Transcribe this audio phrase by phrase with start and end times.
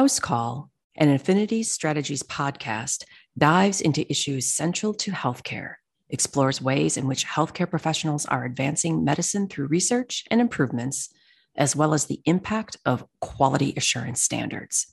[0.00, 3.04] House Call, an Affinity Strategies podcast,
[3.36, 5.74] dives into issues central to healthcare,
[6.08, 11.10] explores ways in which healthcare professionals are advancing medicine through research and improvements,
[11.54, 14.86] as well as the impact of quality assurance standards.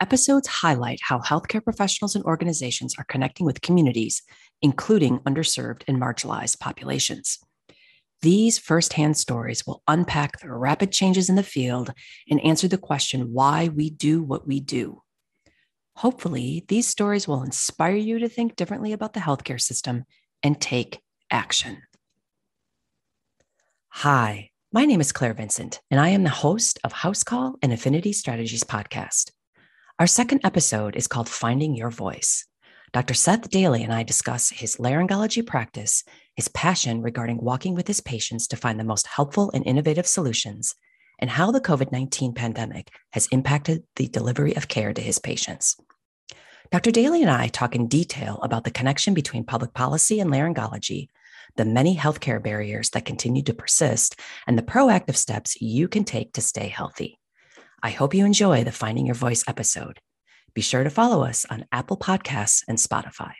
[0.00, 4.22] Episodes highlight how healthcare professionals and organizations are connecting with communities,
[4.62, 7.40] including underserved and marginalized populations.
[8.22, 11.92] These firsthand stories will unpack the rapid changes in the field
[12.28, 15.02] and answer the question why we do what we do.
[15.96, 20.04] Hopefully, these stories will inspire you to think differently about the healthcare system
[20.42, 21.82] and take action.
[23.88, 27.72] Hi, my name is Claire Vincent, and I am the host of House Call and
[27.72, 29.30] Affinity Strategies podcast.
[29.98, 32.46] Our second episode is called Finding Your Voice.
[32.92, 33.14] Dr.
[33.14, 36.04] Seth Dailey and I discuss his laryngology practice,
[36.36, 40.74] his passion regarding walking with his patients to find the most helpful and innovative solutions,
[41.18, 45.76] and how the COVID 19 pandemic has impacted the delivery of care to his patients.
[46.70, 46.90] Dr.
[46.90, 51.08] Dailey and I talk in detail about the connection between public policy and laryngology,
[51.56, 56.32] the many healthcare barriers that continue to persist, and the proactive steps you can take
[56.34, 57.18] to stay healthy.
[57.82, 60.00] I hope you enjoy the Finding Your Voice episode.
[60.54, 63.34] Be sure to follow us on Apple Podcasts and Spotify.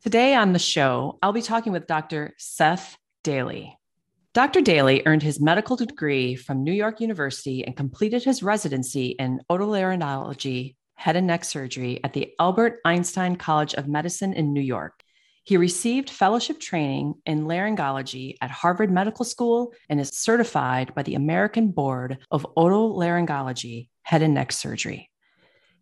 [0.00, 2.32] Today on the show, I'll be talking with Dr.
[2.38, 3.72] Seth Dailey.
[4.32, 4.60] Dr.
[4.60, 10.76] Dailey earned his medical degree from New York University and completed his residency in otolaryngology,
[10.94, 15.02] head and neck surgery at the Albert Einstein College of Medicine in New York.
[15.42, 21.16] He received fellowship training in laryngology at Harvard Medical School and is certified by the
[21.16, 25.10] American Board of Otolaryngology, head and neck surgery.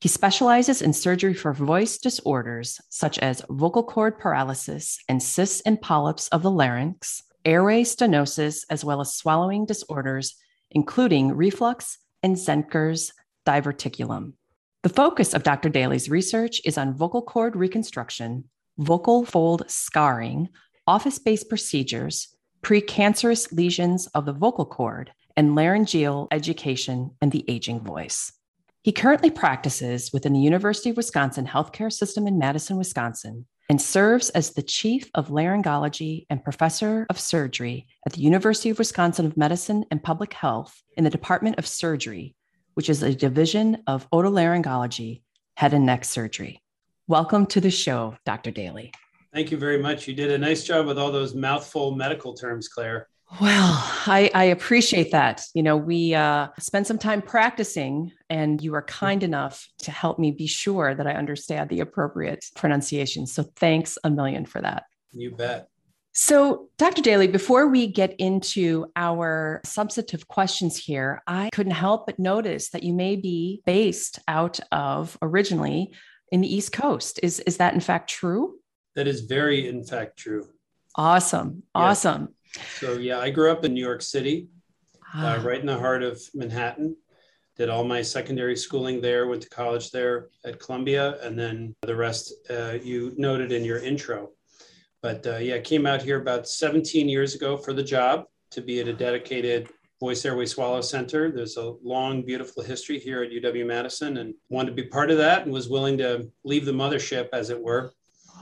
[0.00, 5.80] He specializes in surgery for voice disorders such as vocal cord paralysis and cysts and
[5.80, 10.36] polyps of the larynx, airway stenosis, as well as swallowing disorders,
[10.70, 13.12] including reflux and Zenker's
[13.46, 14.34] diverticulum.
[14.82, 15.70] The focus of Dr.
[15.70, 18.44] Dailey's research is on vocal cord reconstruction,
[18.78, 20.50] vocal fold scarring,
[20.86, 27.80] office based procedures, precancerous lesions of the vocal cord, and laryngeal education and the aging
[27.80, 28.32] voice.
[28.86, 34.30] He currently practices within the University of Wisconsin Healthcare System in Madison, Wisconsin, and serves
[34.30, 39.36] as the chief of laryngology and professor of surgery at the University of Wisconsin of
[39.36, 42.36] Medicine and Public Health in the Department of Surgery,
[42.74, 45.22] which is a division of otolaryngology,
[45.56, 46.62] head and neck surgery.
[47.08, 48.52] Welcome to the show, Dr.
[48.52, 48.92] Dailey.
[49.34, 50.06] Thank you very much.
[50.06, 53.08] You did a nice job with all those mouthful medical terms, Claire.
[53.40, 53.74] Well,
[54.06, 55.42] I, I, appreciate that.
[55.52, 60.20] You know, we uh, spent some time practicing, and you were kind enough to help
[60.20, 63.26] me be sure that I understand the appropriate pronunciation.
[63.26, 64.84] So thanks a million for that.
[65.12, 65.68] You bet.
[66.12, 67.02] So, Dr.
[67.02, 72.84] Dailey, before we get into our substantive questions here, I couldn't help but notice that
[72.84, 75.92] you may be based out of originally
[76.32, 77.20] in the East Coast.
[77.22, 78.54] Is, is that in fact true?
[78.94, 80.48] That is very, in fact, true.
[80.94, 81.64] Awesome.
[81.74, 82.34] Awesome.
[82.78, 84.48] So yeah, I grew up in New York City,
[85.14, 85.42] uh, ah.
[85.42, 86.96] right in the heart of Manhattan.
[87.56, 89.26] Did all my secondary schooling there.
[89.26, 93.78] Went to college there at Columbia, and then the rest uh, you noted in your
[93.78, 94.30] intro.
[95.00, 98.80] But uh, yeah, came out here about 17 years ago for the job to be
[98.80, 101.32] at a dedicated Voice Airway Swallow Center.
[101.32, 105.16] There's a long, beautiful history here at UW Madison, and wanted to be part of
[105.18, 107.92] that, and was willing to leave the mothership, as it were,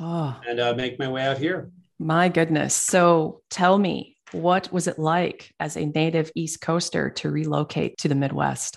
[0.00, 0.41] oh.
[0.48, 1.70] and uh, make my way out here.
[1.99, 2.75] My goodness.
[2.75, 8.09] So tell me, what was it like as a native East Coaster to relocate to
[8.09, 8.77] the Midwest?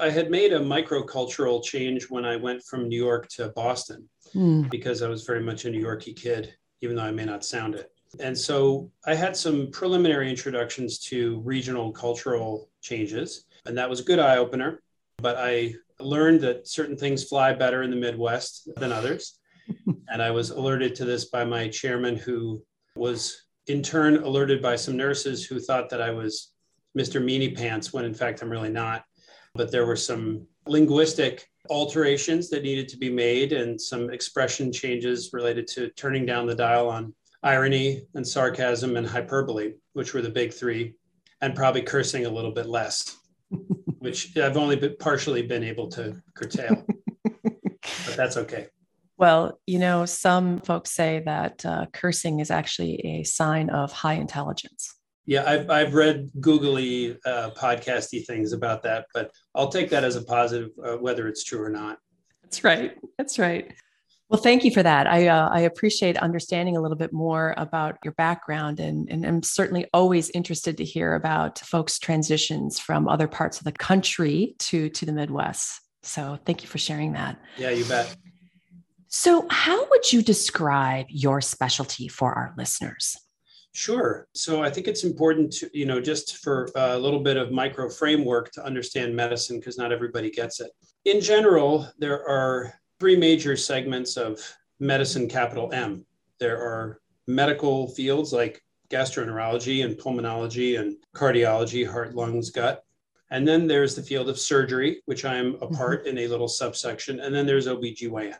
[0.00, 4.68] I had made a microcultural change when I went from New York to Boston mm.
[4.70, 7.74] because I was very much a New Yorkie kid, even though I may not sound
[7.74, 7.90] it.
[8.20, 14.04] And so I had some preliminary introductions to regional cultural changes, and that was a
[14.04, 14.82] good eye opener.
[15.18, 19.38] But I learned that certain things fly better in the Midwest than others
[20.10, 22.62] and I was alerted to this by my chairman, who
[22.96, 26.52] was in turn alerted by some nurses who thought that I was
[26.96, 27.22] Mr.
[27.22, 29.04] Meanie Pants, when in fact I'm really not.
[29.54, 35.30] But there were some linguistic alterations that needed to be made and some expression changes
[35.32, 40.30] related to turning down the dial on irony and sarcasm and hyperbole, which were the
[40.30, 40.94] big three,
[41.40, 43.16] and probably cursing a little bit less,
[43.98, 46.84] which I've only been partially been able to curtail.
[47.24, 48.68] but that's okay.
[49.18, 54.14] Well, you know, some folks say that uh, cursing is actually a sign of high
[54.14, 54.94] intelligence.
[55.26, 60.14] Yeah, I've, I've read googly uh, podcasty things about that, but I'll take that as
[60.14, 61.98] a positive, uh, whether it's true or not.
[62.44, 62.96] That's right.
[63.18, 63.74] That's right.
[64.30, 65.06] Well, thank you for that.
[65.06, 69.42] I uh, I appreciate understanding a little bit more about your background, and and I'm
[69.42, 74.90] certainly always interested to hear about folks' transitions from other parts of the country to
[74.90, 75.80] to the Midwest.
[76.02, 77.38] So, thank you for sharing that.
[77.56, 78.14] Yeah, you bet.
[79.08, 83.16] So, how would you describe your specialty for our listeners?
[83.72, 84.26] Sure.
[84.34, 87.88] So I think it's important to, you know, just for a little bit of micro
[87.88, 90.72] framework to understand medicine because not everybody gets it.
[91.04, 94.40] In general, there are three major segments of
[94.80, 96.04] medicine, capital M.
[96.40, 102.84] There are medical fields like gastroenterology and pulmonology and cardiology, heart, lungs, gut.
[103.30, 105.74] And then there's the field of surgery, which I'm a mm-hmm.
[105.76, 107.20] part in a little subsection.
[107.20, 108.34] And then there's OBGYN.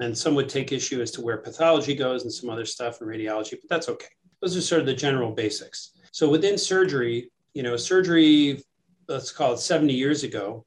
[0.00, 3.06] And some would take issue as to where pathology goes and some other stuff in
[3.06, 4.08] radiology, but that's okay.
[4.40, 5.92] Those are sort of the general basics.
[6.12, 8.62] So within surgery, you know, surgery,
[9.08, 10.64] let's call it 70 years ago,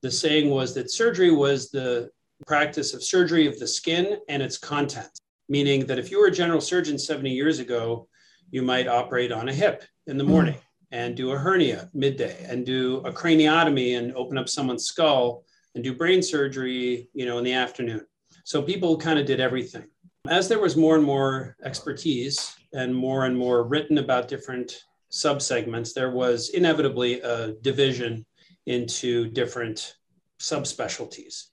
[0.00, 2.10] the saying was that surgery was the
[2.46, 5.10] practice of surgery of the skin and its content,
[5.48, 8.08] meaning that if you were a general surgeon 70 years ago,
[8.50, 10.56] you might operate on a hip in the morning
[10.90, 15.82] and do a hernia midday and do a craniotomy and open up someone's skull and
[15.82, 18.04] do brain surgery, you know, in the afternoon.
[18.44, 19.86] So people kind of did everything.
[20.28, 25.92] As there was more and more expertise and more and more written about different subsegments,
[25.94, 28.24] there was inevitably a division
[28.66, 29.96] into different
[30.40, 31.48] subspecialties.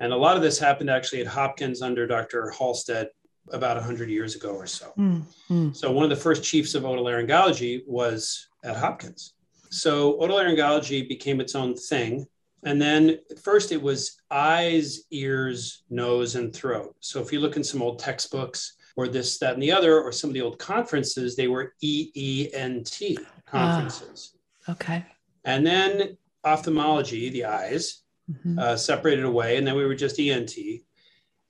[0.00, 2.52] And a lot of this happened actually at Hopkins under Dr.
[2.56, 3.06] Halsted
[3.50, 4.92] about 100 years ago or so.
[4.98, 5.72] Mm-hmm.
[5.72, 9.34] So, one of the first chiefs of otolaryngology was at Hopkins.
[9.70, 12.26] So, otolaryngology became its own thing.
[12.64, 16.94] And then first it was eyes, ears, nose, and throat.
[17.00, 20.12] So, if you look in some old textbooks or this, that, and the other, or
[20.12, 23.16] some of the old conferences, they were EENT
[23.46, 24.36] conferences.
[24.68, 25.06] Ah, okay.
[25.44, 28.58] And then ophthalmology, the eyes, mm-hmm.
[28.58, 30.54] uh, separated away, and then we were just ENT.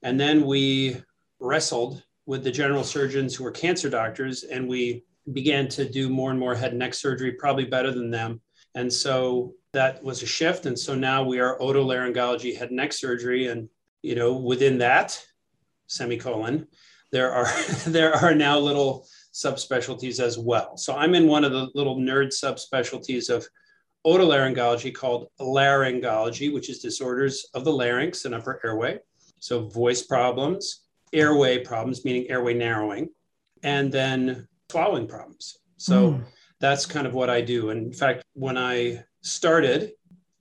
[0.01, 0.97] And then we
[1.39, 6.31] wrestled with the general surgeons who were cancer doctors, and we began to do more
[6.31, 8.41] and more head and neck surgery, probably better than them.
[8.75, 10.65] And so that was a shift.
[10.65, 13.47] And so now we are otolaryngology head and neck surgery.
[13.47, 13.69] And,
[14.01, 15.19] you know, within that,
[15.87, 16.67] semicolon,
[17.11, 17.47] there are
[17.87, 20.77] there are now little subspecialties as well.
[20.77, 23.45] So I'm in one of the little nerd subspecialties of
[24.05, 28.99] otolaryngology called laryngology, which is disorders of the larynx and upper airway.
[29.39, 30.81] So voice problems,
[31.13, 33.09] airway problems, meaning airway narrowing,
[33.63, 35.57] and then swallowing problems.
[35.77, 36.23] So mm.
[36.59, 37.69] that's kind of what I do.
[37.69, 39.91] And in fact, when I started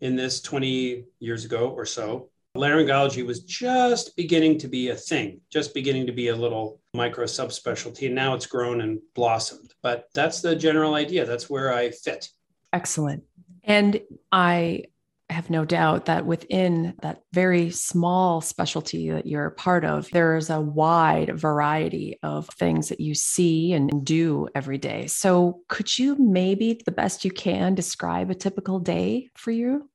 [0.01, 5.41] in this 20 years ago or so, laryngology was just beginning to be a thing,
[5.51, 8.07] just beginning to be a little micro subspecialty.
[8.07, 9.73] And now it's grown and blossomed.
[9.83, 11.25] But that's the general idea.
[11.25, 12.29] That's where I fit.
[12.73, 13.23] Excellent.
[13.65, 14.01] And
[14.31, 14.85] I
[15.33, 20.61] have no doubt that within that very small specialty that you're part of, there's a
[20.61, 25.07] wide variety of things that you see and do every day.
[25.07, 29.91] So, could you maybe, the best you can, describe a typical day for you?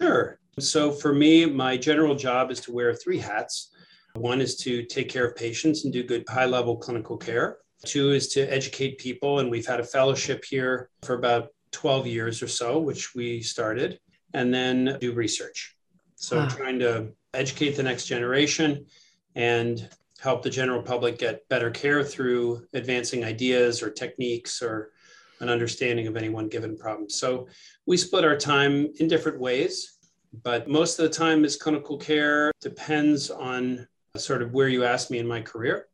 [0.00, 0.38] Sure.
[0.58, 3.72] So, for me, my general job is to wear three hats.
[4.14, 7.58] One is to take care of patients and do good high level clinical care.
[7.84, 9.40] Two is to educate people.
[9.40, 14.00] And we've had a fellowship here for about 12 years or so, which we started,
[14.36, 15.76] and then do research.
[16.16, 16.48] So wow.
[16.48, 18.86] trying to educate the next generation
[19.34, 19.88] and
[20.20, 24.92] help the general public get better care through advancing ideas or techniques or
[25.40, 27.08] an understanding of any one given problem.
[27.08, 27.48] So
[27.86, 29.98] we split our time in different ways,
[30.42, 35.10] but most of the time is clinical care depends on sort of where you ask
[35.10, 35.88] me in my career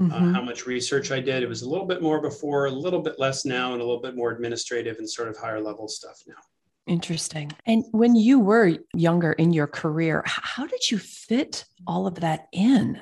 [0.00, 0.12] mm-hmm.
[0.12, 1.42] uh, how much research I did.
[1.42, 4.02] It was a little bit more before, a little bit less now, and a little
[4.02, 6.42] bit more administrative and sort of higher level stuff now.
[6.86, 7.50] Interesting.
[7.66, 12.48] And when you were younger in your career, how did you fit all of that
[12.52, 13.00] in?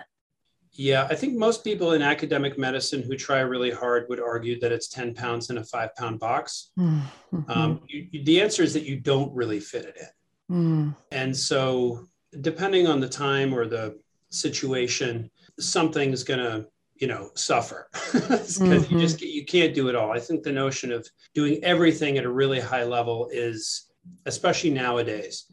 [0.75, 4.73] Yeah, I think most people in academic medicine who try really hard would argue that
[4.73, 6.71] it's 10 pounds in a five pound box.
[6.79, 7.51] Mm-hmm.
[7.51, 10.57] Um, you, the answer is that you don't really fit it in.
[10.57, 10.97] Mm.
[11.11, 12.07] And so,
[12.41, 13.99] depending on the time or the
[14.31, 17.89] situation, something's going to you know suffer.
[18.13, 18.95] Because mm-hmm.
[18.95, 20.13] you just you can't do it all.
[20.13, 23.91] I think the notion of doing everything at a really high level is
[24.27, 25.47] especially nowadays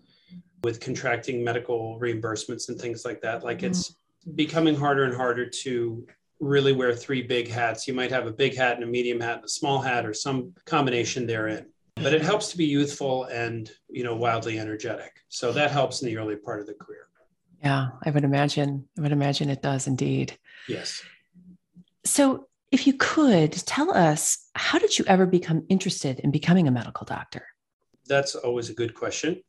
[0.64, 3.68] with contracting medical reimbursements and things like that like mm-hmm.
[3.68, 3.96] it's
[4.36, 6.06] becoming harder and harder to
[6.40, 7.88] really wear three big hats.
[7.88, 10.14] You might have a big hat and a medium hat and a small hat or
[10.14, 11.66] some combination therein
[11.96, 15.12] but it helps to be youthful and you know wildly energetic.
[15.30, 17.08] So that helps in the early part of the career.
[17.64, 20.38] Yeah i would imagine i would imagine it does indeed.
[20.68, 21.02] Yes
[22.06, 26.72] so, if you could tell us, how did you ever become interested in becoming a
[26.72, 27.48] medical doctor?
[28.08, 29.42] That's always a good question.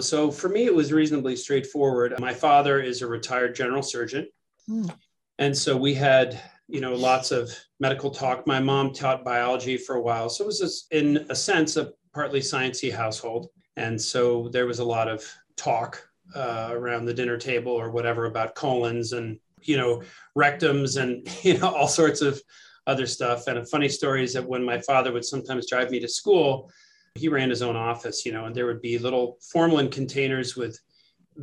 [0.00, 2.18] So, for me, it was reasonably straightforward.
[2.18, 4.26] My father is a retired general surgeon,
[4.68, 4.94] Mm.
[5.38, 8.46] And so we had, you know, lots of medical talk.
[8.46, 10.28] My mom taught biology for a while.
[10.28, 13.48] So it was, this, in a sense, a partly sciencey household.
[13.76, 15.24] And so there was a lot of
[15.56, 20.02] talk uh, around the dinner table or whatever about colons and, you know,
[20.36, 22.40] rectums and, you know, all sorts of
[22.86, 23.46] other stuff.
[23.46, 26.70] And a funny story is that when my father would sometimes drive me to school,
[27.14, 30.78] he ran his own office, you know, and there would be little formalin containers with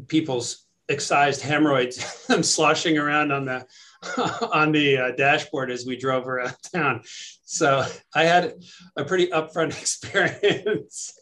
[0.07, 2.03] people's excised hemorrhoids
[2.41, 3.65] sloshing around on the
[4.51, 7.01] on the uh, dashboard as we drove around town.
[7.45, 8.55] So I had
[8.97, 11.17] a pretty upfront experience,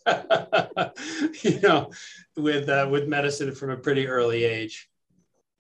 [1.44, 1.92] you know,
[2.38, 4.89] with uh, with medicine from a pretty early age.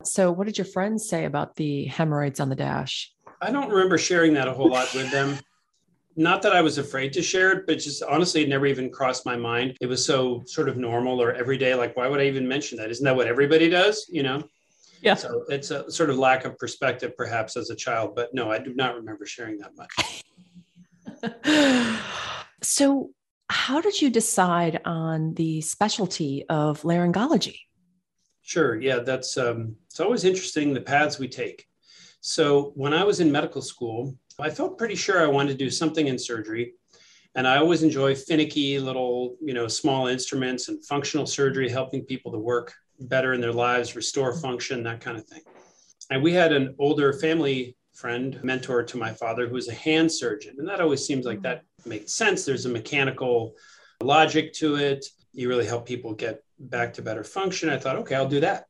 [0.03, 3.11] So, what did your friends say about the hemorrhoids on the dash?
[3.41, 5.37] I don't remember sharing that a whole lot with them
[6.19, 9.25] not that I was afraid to share it, but just honestly, it never even crossed
[9.25, 9.77] my mind.
[9.79, 11.73] It was so sort of normal or everyday.
[11.75, 12.91] Like, why would I even mention that?
[12.91, 14.05] Isn't that what everybody does?
[14.09, 14.43] You know?
[15.01, 15.15] Yeah.
[15.15, 18.15] So it's a sort of lack of perspective, perhaps, as a child.
[18.17, 20.23] But no, I do not remember sharing that much.
[22.61, 23.11] so,
[23.49, 27.59] how did you decide on the specialty of laryngology?
[28.49, 28.81] Sure.
[28.81, 31.67] Yeah, that's um, it's always interesting the paths we take.
[32.21, 35.69] So when I was in medical school, I felt pretty sure I wanted to do
[35.69, 36.73] something in surgery.
[37.35, 42.31] And I always enjoy finicky little, you know, small instruments and functional surgery, helping people
[42.31, 45.43] to work better in their lives, restore function, that kind of thing.
[46.09, 50.11] And we had an older family friend, mentor to my father, who was a hand
[50.11, 50.55] surgeon.
[50.57, 52.45] And that always seems like that makes sense.
[52.45, 53.53] There's a mechanical
[54.01, 55.05] logic to it.
[55.33, 57.69] You really help people get back to better function.
[57.69, 58.65] I thought, okay, I'll do that.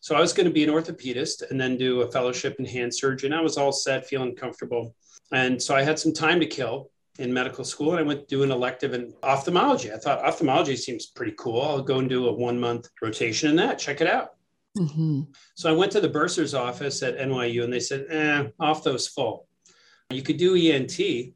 [0.00, 2.94] So I was going to be an orthopedist and then do a fellowship in hand
[2.94, 3.28] surgery.
[3.28, 4.94] And I was all set, feeling comfortable.
[5.32, 8.26] And so I had some time to kill in medical school and I went to
[8.26, 9.92] do an elective in ophthalmology.
[9.92, 11.60] I thought ophthalmology seems pretty cool.
[11.62, 14.30] I'll go and do a one month rotation in that, check it out.
[14.78, 15.22] Mm-hmm.
[15.54, 19.48] So I went to the bursar's office at NYU and they said, eh, ophthos full.
[20.10, 20.98] You could do ENT.
[20.98, 21.32] And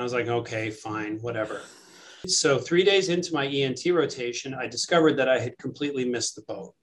[0.00, 1.62] I was like, okay, fine, whatever.
[2.26, 6.42] So three days into my ENT rotation, I discovered that I had completely missed the
[6.42, 6.74] boat.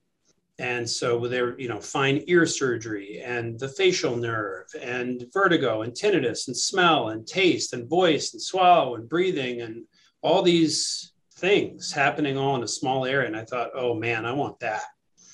[0.57, 5.93] And so there you know fine ear surgery and the facial nerve and vertigo and
[5.93, 9.83] tinnitus and smell and taste and voice and swallow and breathing and
[10.21, 13.27] all these things happening all in a small area.
[13.27, 14.83] And i thought oh man i want that.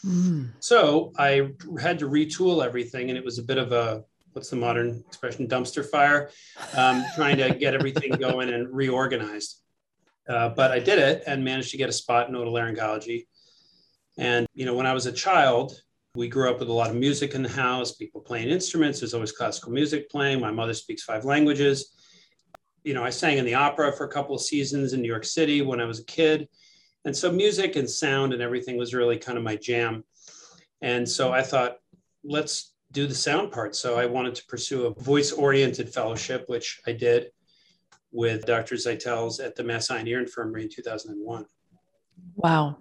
[0.03, 0.50] Mm.
[0.60, 4.03] so i had to retool everything and it was a bit of a
[4.34, 6.31] what's the modern expression dumpster fire
[6.75, 9.61] um, trying to get everything going and reorganized
[10.32, 13.26] uh, but i did it and managed to get a spot in otolaryngology
[14.18, 15.82] and, you know, when I was a child,
[16.16, 19.00] we grew up with a lot of music in the house, people playing instruments.
[19.00, 20.42] There's always classical music playing.
[20.42, 21.96] My mother speaks five languages.
[22.84, 25.24] You know, I sang in the opera for a couple of seasons in New York
[25.24, 26.50] City when I was a kid.
[27.06, 30.04] And so music and sound and everything was really kind of my jam.
[30.82, 31.78] And so I thought,
[32.24, 33.76] let's do the sound part.
[33.76, 37.32] So I wanted to pursue a voice oriented fellowship, which I did
[38.12, 38.75] with Dr.
[38.75, 41.46] Zeitels at the Mass Eye and Ear Infirmary in 2001.
[42.36, 42.77] Wow.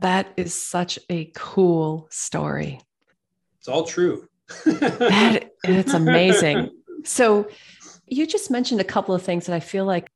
[0.00, 2.80] That is such a cool story.
[3.58, 4.28] It's all true.
[4.64, 6.70] that, it's amazing.
[7.04, 7.48] So,
[8.06, 10.10] you just mentioned a couple of things that I feel like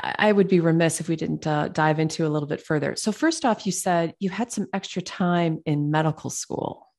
[0.00, 2.96] I would be remiss if we didn't uh, dive into a little bit further.
[2.96, 6.89] So, first off, you said you had some extra time in medical school.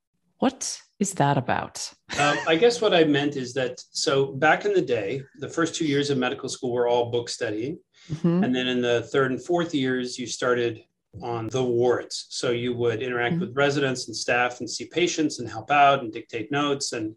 [0.42, 1.94] What is that about?
[2.18, 5.76] Um, I guess what I meant is that so back in the day, the first
[5.76, 7.78] two years of medical school were all book studying.
[8.12, 8.44] Mm-hmm.
[8.44, 10.84] And then in the third and fourth years, you started
[11.22, 12.26] on the wards.
[12.30, 13.42] So you would interact mm-hmm.
[13.42, 17.16] with residents and staff and see patients and help out and dictate notes and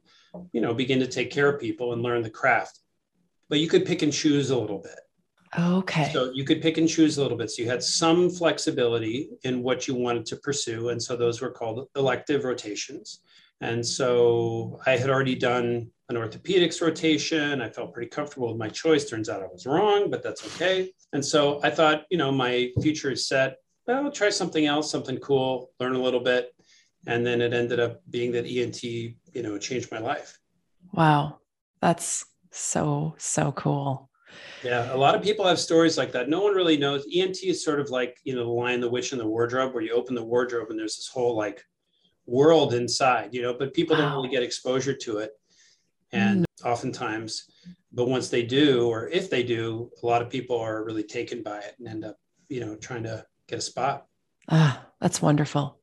[0.53, 2.79] you know begin to take care of people and learn the craft.
[3.49, 5.01] But you could pick and choose a little bit.
[5.59, 6.11] Okay.
[6.13, 7.51] So you could pick and choose a little bit.
[7.51, 10.89] So you had some flexibility in what you wanted to pursue.
[10.89, 13.21] And so those were called elective rotations.
[13.61, 17.63] And so I had already done an orthopedics rotation.
[17.63, 19.09] I felt pretty comfortable with my choice.
[19.09, 20.93] Turns out I was wrong, but that's okay.
[21.13, 25.19] And so I thought, you know, my future is set well, try something else, something
[25.19, 26.55] cool, learn a little bit.
[27.07, 30.39] And then it ended up being that ENT, you know, changed my life.
[30.93, 31.41] Wow.
[31.81, 34.11] That's so, so cool.
[34.63, 36.29] Yeah, a lot of people have stories like that.
[36.29, 37.07] No one really knows.
[37.15, 39.83] ENT is sort of like, you know, the lion, the witch, and the wardrobe, where
[39.83, 41.63] you open the wardrobe and there's this whole like
[42.27, 44.03] world inside, you know, but people wow.
[44.03, 45.33] don't really get exposure to it.
[46.13, 46.67] And mm.
[46.67, 47.51] oftentimes,
[47.93, 51.43] but once they do, or if they do, a lot of people are really taken
[51.43, 52.17] by it and end up,
[52.49, 54.07] you know, trying to get a spot.
[54.49, 55.79] Ah, that's wonderful.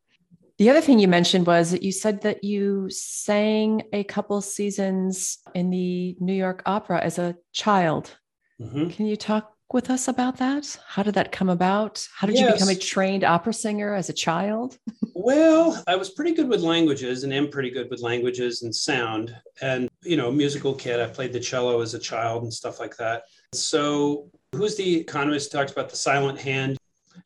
[0.57, 5.39] The other thing you mentioned was that you said that you sang a couple seasons
[5.55, 8.15] in the New York Opera as a child.
[8.61, 8.89] Mm-hmm.
[8.89, 10.77] Can you talk with us about that?
[10.85, 12.05] How did that come about?
[12.13, 12.47] How did yes.
[12.47, 14.77] you become a trained opera singer as a child?
[15.15, 19.35] well, I was pretty good with languages and am pretty good with languages and sound.
[19.61, 20.99] And, you know, musical kid.
[20.99, 23.23] I played the cello as a child and stuff like that.
[23.53, 26.77] So, who's the economist who talks about the silent hand?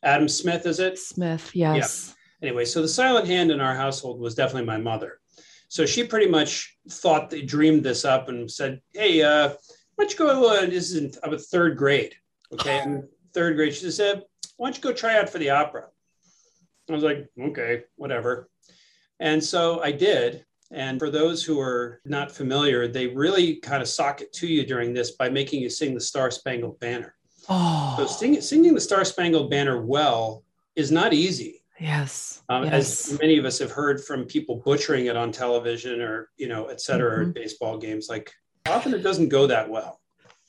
[0.04, 0.98] Adam Smith, is it?
[0.98, 2.08] Smith, yes.
[2.42, 2.48] Yeah.
[2.48, 5.20] Anyway, so the silent hand in our household was definitely my mother.
[5.68, 9.54] So she pretty much thought they dreamed this up and said, "Hey, uh,
[9.96, 10.66] why don't you go?
[10.68, 12.16] This is in about third grade,
[12.54, 12.82] okay?
[12.84, 14.24] In third grade, she said,
[14.58, 15.86] why don't you go try out for the opera?"
[16.90, 18.50] I was like, "Okay, whatever."
[19.20, 20.46] And so I did.
[20.72, 24.66] And for those who are not familiar, they really kind of sock it to you
[24.66, 27.16] during this by making you sing the Star Spangled Banner.
[27.48, 27.96] Oh.
[27.98, 30.44] So sing, singing the Star Spangled Banner well
[30.76, 31.64] is not easy.
[31.80, 32.42] Yes.
[32.50, 33.12] Um, yes.
[33.12, 36.66] As many of us have heard from people butchering it on television or, you know,
[36.66, 37.32] et cetera, mm-hmm.
[37.32, 38.34] baseball games, like
[38.68, 40.02] often it doesn't go that well.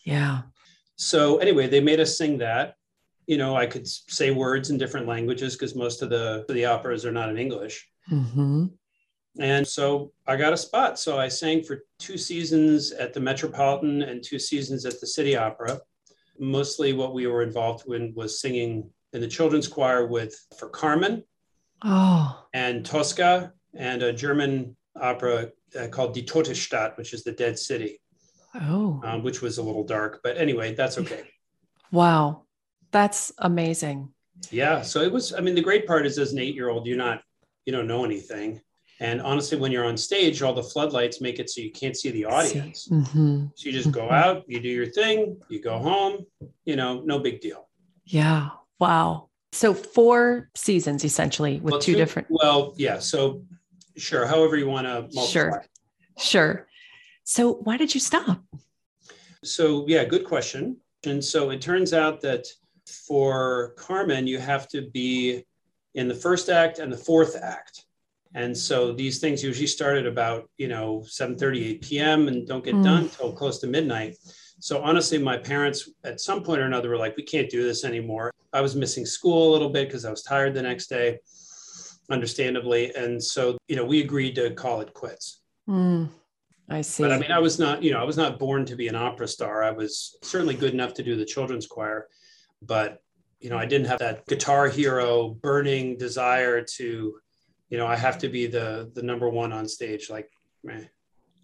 [0.05, 0.43] Yeah.
[0.97, 2.77] So anyway, they made us sing that.
[3.27, 7.05] You know, I could say words in different languages because most of the the operas
[7.05, 7.89] are not in English.
[8.11, 8.67] Mm-hmm.
[9.39, 10.99] And so I got a spot.
[10.99, 15.37] So I sang for two seasons at the Metropolitan and two seasons at the City
[15.37, 15.81] Opera.
[16.39, 21.25] Mostly what we were involved in was singing in the children's choir with for Carmen
[21.85, 22.47] oh.
[22.55, 27.59] and Tosca and a German opera uh, called Die Tote Stadt, which is the Dead
[27.59, 28.01] City.
[28.63, 29.01] Oh.
[29.05, 31.25] Um, which was a little dark, but anyway, that's okay.
[31.93, 32.43] Wow.
[32.91, 34.13] That's amazing.
[34.51, 34.83] Yeah.
[34.83, 36.97] So it was, I mean, the great part is as an eight year old, you're
[36.97, 37.23] not,
[37.65, 38.61] you don't know anything.
[38.99, 42.11] And honestly, when you're on stage, all the floodlights make it so you can't see
[42.11, 42.89] the audience.
[42.89, 43.47] Mm-hmm.
[43.55, 44.15] So you just go mm-hmm.
[44.15, 46.25] out, you do your thing, you go home,
[46.65, 47.69] you know, no big deal.
[48.05, 48.51] Yeah.
[48.79, 49.29] Wow.
[49.53, 52.29] So four seasons essentially with well, two, two, different.
[52.31, 52.99] Well, yeah.
[52.99, 53.45] So
[53.97, 54.27] sure.
[54.27, 55.25] However you want to multiply.
[55.27, 55.65] Sure.
[56.19, 56.67] Sure.
[57.27, 58.41] So why did you stop?
[59.43, 60.77] So yeah, good question.
[61.05, 62.47] And so it turns out that
[63.09, 65.45] for Carmen, you have to be
[65.97, 67.85] in the first act and the fourth act.
[68.35, 72.29] And so these things usually start at about, you know, 7 38 p.m.
[72.29, 72.85] and don't get mm.
[72.85, 74.17] done until close to midnight.
[74.61, 77.85] So honestly, my parents at some point or another were like, we can't do this
[77.85, 78.31] anymore.
[78.53, 81.19] I was missing school a little bit because I was tired the next day,
[82.09, 82.95] understandably.
[82.95, 85.43] And so, you know, we agreed to call it quits.
[85.69, 86.11] Mm,
[86.69, 87.03] I see.
[87.03, 88.97] But I mean, I was not, you know, I was not born to be an
[88.97, 89.63] opera star.
[89.63, 92.09] I was certainly good enough to do the children's choir,
[92.63, 93.03] but
[93.41, 97.19] you know, I didn't have that guitar hero burning desire to,
[97.69, 100.11] you know, I have to be the the number one on stage.
[100.11, 100.29] Like,
[100.65, 100.89] man,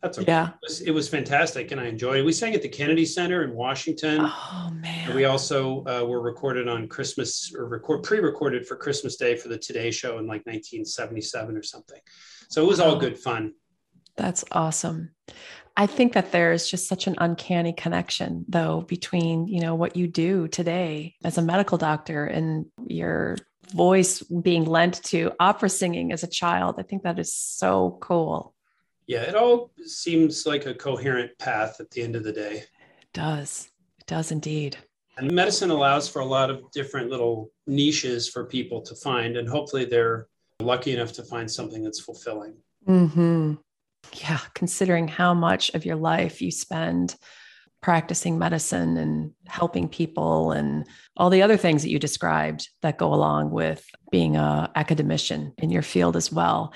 [0.02, 0.32] that's okay.
[0.32, 0.48] Yeah.
[0.48, 2.24] It was, it was, fantastic and I enjoyed it.
[2.24, 4.20] We sang at the Kennedy Center in Washington.
[4.22, 5.06] Oh man.
[5.06, 9.48] And we also uh, were recorded on Christmas or record pre-recorded for Christmas Day for
[9.48, 12.00] the Today Show in like 1977 or something.
[12.48, 13.52] So it was all good fun.
[14.22, 15.10] That's awesome.
[15.76, 20.06] I think that there's just such an uncanny connection though between, you know, what you
[20.06, 23.36] do today as a medical doctor and your
[23.74, 26.76] voice being lent to opera singing as a child.
[26.78, 28.54] I think that is so cool.
[29.08, 32.58] Yeah, it all seems like a coherent path at the end of the day.
[32.58, 33.72] It does.
[33.98, 34.76] It does indeed.
[35.16, 39.48] And medicine allows for a lot of different little niches for people to find, and
[39.48, 40.28] hopefully they're
[40.60, 42.54] lucky enough to find something that's fulfilling.
[42.88, 43.54] Mm-hmm.
[44.14, 47.16] Yeah, considering how much of your life you spend
[47.80, 50.86] practicing medicine and helping people and
[51.16, 55.70] all the other things that you described that go along with being a academician in
[55.70, 56.72] your field as well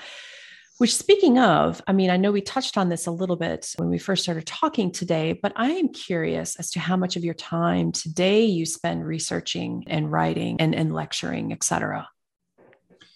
[0.77, 3.89] which, speaking of, I mean, I know we touched on this a little bit when
[3.89, 7.33] we first started talking today, but I am curious as to how much of your
[7.33, 12.07] time today you spend researching and writing and, and lecturing, et cetera.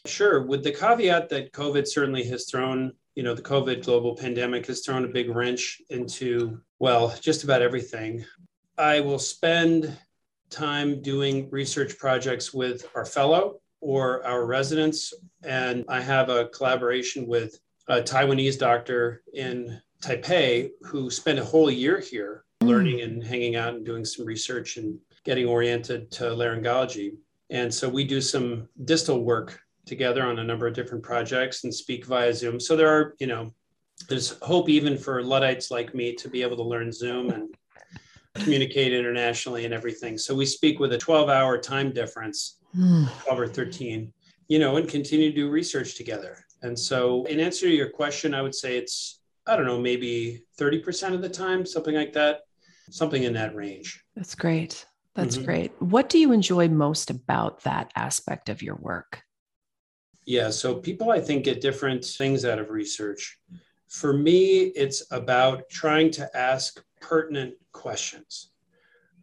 [0.07, 0.43] Sure.
[0.43, 4.85] With the caveat that COVID certainly has thrown, you know, the COVID global pandemic has
[4.85, 8.23] thrown a big wrench into, well, just about everything.
[8.77, 9.97] I will spend
[10.49, 15.13] time doing research projects with our fellow or our residents.
[15.43, 21.69] And I have a collaboration with a Taiwanese doctor in Taipei who spent a whole
[21.69, 22.67] year here mm.
[22.67, 27.17] learning and hanging out and doing some research and getting oriented to laryngology.
[27.49, 31.73] And so we do some distal work together on a number of different projects and
[31.73, 32.59] speak via Zoom.
[32.59, 33.51] So there are, you know,
[34.09, 37.53] there's hope even for Luddites like me to be able to learn Zoom and
[38.35, 40.17] communicate internationally and everything.
[40.17, 43.09] So we speak with a 12 hour time difference mm.
[43.23, 44.11] 12 or 13,
[44.47, 46.37] you know, and continue to do research together.
[46.61, 50.43] And so, in answer to your question, I would say it's, I don't know, maybe
[50.59, 52.41] 30% of the time, something like that,
[52.91, 54.03] something in that range.
[54.15, 54.85] That's great.
[55.15, 55.45] That's mm-hmm.
[55.45, 55.81] great.
[55.81, 59.23] What do you enjoy most about that aspect of your work?
[60.31, 63.37] Yeah, so people, I think, get different things out of research.
[63.89, 68.51] For me, it's about trying to ask pertinent questions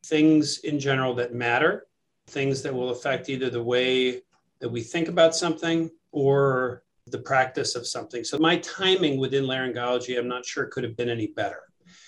[0.05, 1.87] things in general that matter,
[2.27, 4.21] things that will affect either the way
[4.61, 8.23] that we think about something or the practice of something.
[8.23, 11.63] So my timing within laryngology, I'm not sure could have been any better.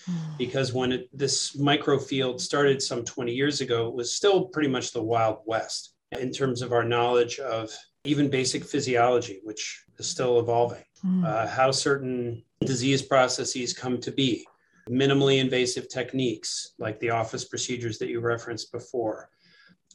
[0.05, 0.37] Hmm.
[0.37, 4.93] Because when it, this microfield started some 20 years ago, it was still pretty much
[4.93, 7.71] the Wild West in terms of our knowledge of
[8.05, 11.25] even basic physiology, which is still evolving, mm.
[11.27, 14.47] uh, how certain disease processes come to be,
[14.89, 19.29] minimally invasive techniques like the office procedures that you referenced before,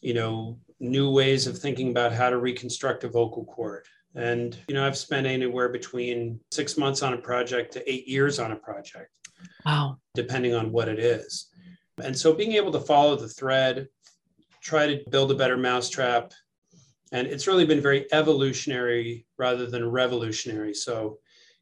[0.02, 3.86] you know, new ways of thinking about how to reconstruct a vocal cord.
[4.16, 8.40] And, you know, I've spent anywhere between six months on a project to eight years
[8.40, 9.12] on a project.
[9.66, 9.98] Wow.
[10.14, 11.50] Depending on what it is.
[12.02, 13.88] And so being able to follow the thread,
[14.62, 16.34] try to build a better mousetrap.
[17.16, 20.74] And it's really been very evolutionary rather than revolutionary.
[20.74, 21.20] So,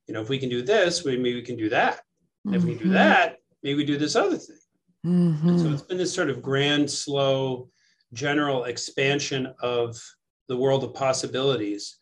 [0.08, 1.98] you know, if we can do this, maybe we can do that.
[2.48, 2.56] Mm-hmm.
[2.56, 2.94] If we can do mm-hmm.
[2.96, 4.58] that, maybe we do this other thing.
[5.06, 5.60] Mm-hmm.
[5.60, 7.70] So it's been this sort of grand, slow,
[8.14, 9.96] general expansion of
[10.48, 12.00] the world of possibilities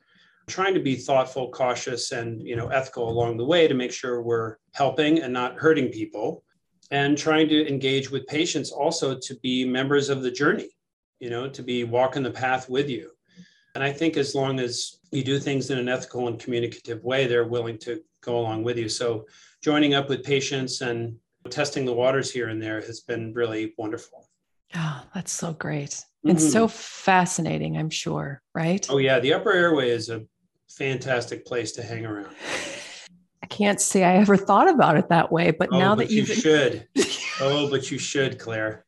[0.47, 4.21] trying to be thoughtful cautious and you know ethical along the way to make sure
[4.21, 6.43] we're helping and not hurting people
[6.89, 10.69] and trying to engage with patients also to be members of the journey
[11.19, 13.11] you know to be walking the path with you
[13.75, 17.27] and i think as long as you do things in an ethical and communicative way
[17.27, 19.25] they're willing to go along with you so
[19.61, 21.15] joining up with patients and
[21.49, 24.27] testing the waters here and there has been really wonderful
[24.75, 25.89] Oh, that's so great.
[25.89, 26.29] Mm-hmm.
[26.29, 28.85] And so fascinating, I'm sure, right?
[28.89, 29.19] Oh, yeah.
[29.19, 30.23] The upper airway is a
[30.69, 32.33] fantastic place to hang around.
[33.43, 36.13] I can't say I ever thought about it that way, but oh, now but that
[36.13, 36.87] you should.
[37.41, 38.85] oh, but you should, Claire.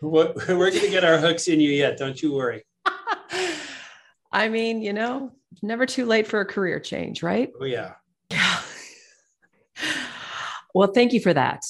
[0.00, 1.98] What, we're going to get our hooks in you yet.
[1.98, 2.64] Don't you worry.
[4.32, 5.32] I mean, you know,
[5.62, 7.50] never too late for a career change, right?
[7.60, 7.94] Oh, yeah.
[8.30, 8.60] Yeah.
[10.74, 11.62] well, thank you for that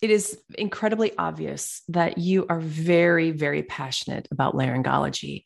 [0.00, 5.44] it is incredibly obvious that you are very, very passionate about laryngology.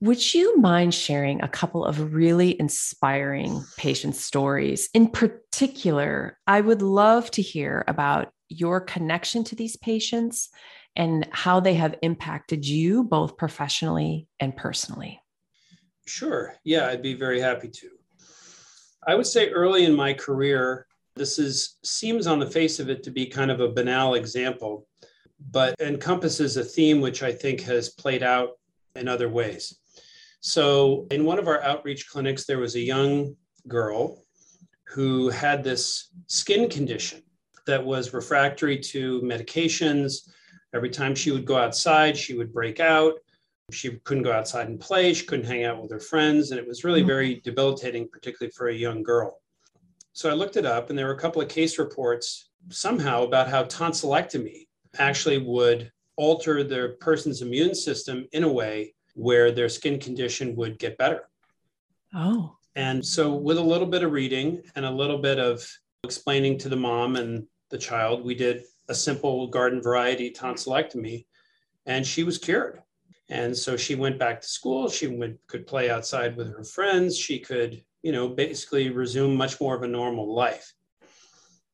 [0.00, 4.88] Would you mind sharing a couple of really inspiring patient stories?
[4.92, 10.50] In particular, I would love to hear about your connection to these patients
[10.96, 15.20] and how they have impacted you both professionally and personally.
[16.06, 16.54] Sure.
[16.64, 17.90] Yeah, I'd be very happy to.
[19.06, 23.02] I would say early in my career, this is seems on the face of it
[23.04, 24.86] to be kind of a banal example,
[25.50, 28.50] but encompasses a theme which I think has played out
[28.94, 29.78] in other ways.
[30.40, 33.36] So, in one of our outreach clinics, there was a young
[33.68, 34.24] girl
[34.88, 37.22] who had this skin condition
[37.66, 40.28] that was refractory to medications.
[40.74, 43.14] Every time she would go outside, she would break out.
[43.70, 45.14] She couldn't go outside and play.
[45.14, 46.50] She couldn't hang out with her friends.
[46.50, 47.08] And it was really mm-hmm.
[47.08, 49.40] very debilitating, particularly for a young girl.
[50.14, 53.48] So I looked it up, and there were a couple of case reports somehow about
[53.48, 54.66] how tonsillectomy
[54.98, 60.78] actually would alter the person's immune system in a way where their skin condition would
[60.78, 61.28] get better.
[62.14, 62.56] Oh.
[62.76, 65.66] And so, with a little bit of reading and a little bit of
[66.04, 71.26] explaining to the mom and the child, we did a simple garden variety tonsillectomy,
[71.86, 72.80] and she was cured.
[73.28, 74.88] And so she went back to school.
[74.88, 77.18] She went, could play outside with her friends.
[77.18, 80.74] She could you know, basically resume much more of a normal life.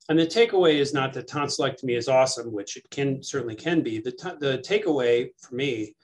[0.09, 3.99] And the takeaway is not that tonsillectomy is awesome, which it can certainly can be.
[3.99, 5.95] The, t- the takeaway for me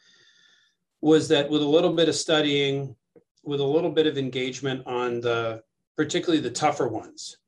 [1.01, 2.97] was that with a little bit of studying,
[3.45, 5.63] with a little bit of engagement on the
[5.97, 7.39] particularly the tougher ones,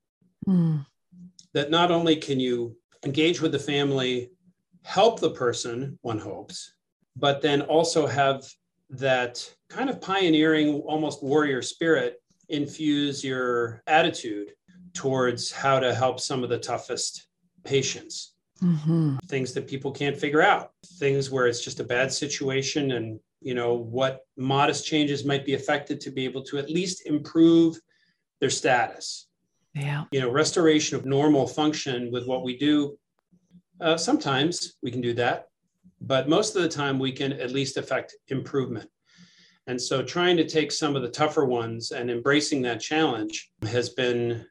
[0.46, 0.84] mm.
[1.56, 4.30] That not only can you engage with the family,
[4.82, 6.74] help the person, one hopes,
[7.16, 8.44] but then also have
[8.90, 14.52] that kind of pioneering, almost warrior spirit infuse your attitude
[14.92, 17.26] towards how to help some of the toughest
[17.64, 18.34] patients.
[18.62, 19.16] Mm-hmm.
[19.26, 23.54] Things that people can't figure out, things where it's just a bad situation, and you
[23.54, 27.80] know what modest changes might be affected to be able to at least improve
[28.40, 29.28] their status.
[29.76, 32.98] Yeah, you know, restoration of normal function with what we do.
[33.78, 35.48] Uh, sometimes we can do that,
[36.00, 38.88] but most of the time we can at least affect improvement.
[39.66, 43.90] And so trying to take some of the tougher ones and embracing that challenge has
[43.90, 44.46] been,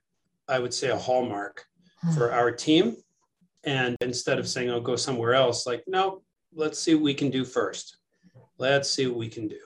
[0.47, 1.65] I would say, a hallmark
[2.01, 2.13] hmm.
[2.13, 2.97] for our team.
[3.63, 6.21] And instead of saying, oh, go somewhere else, like, no,
[6.53, 7.97] let's see what we can do first.
[8.59, 9.59] Let's see what we can do.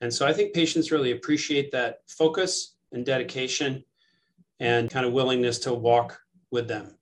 [0.00, 3.84] And so I think patients really appreciate that focus and dedication
[4.60, 6.18] and kind of willingness to walk
[6.50, 6.96] with them.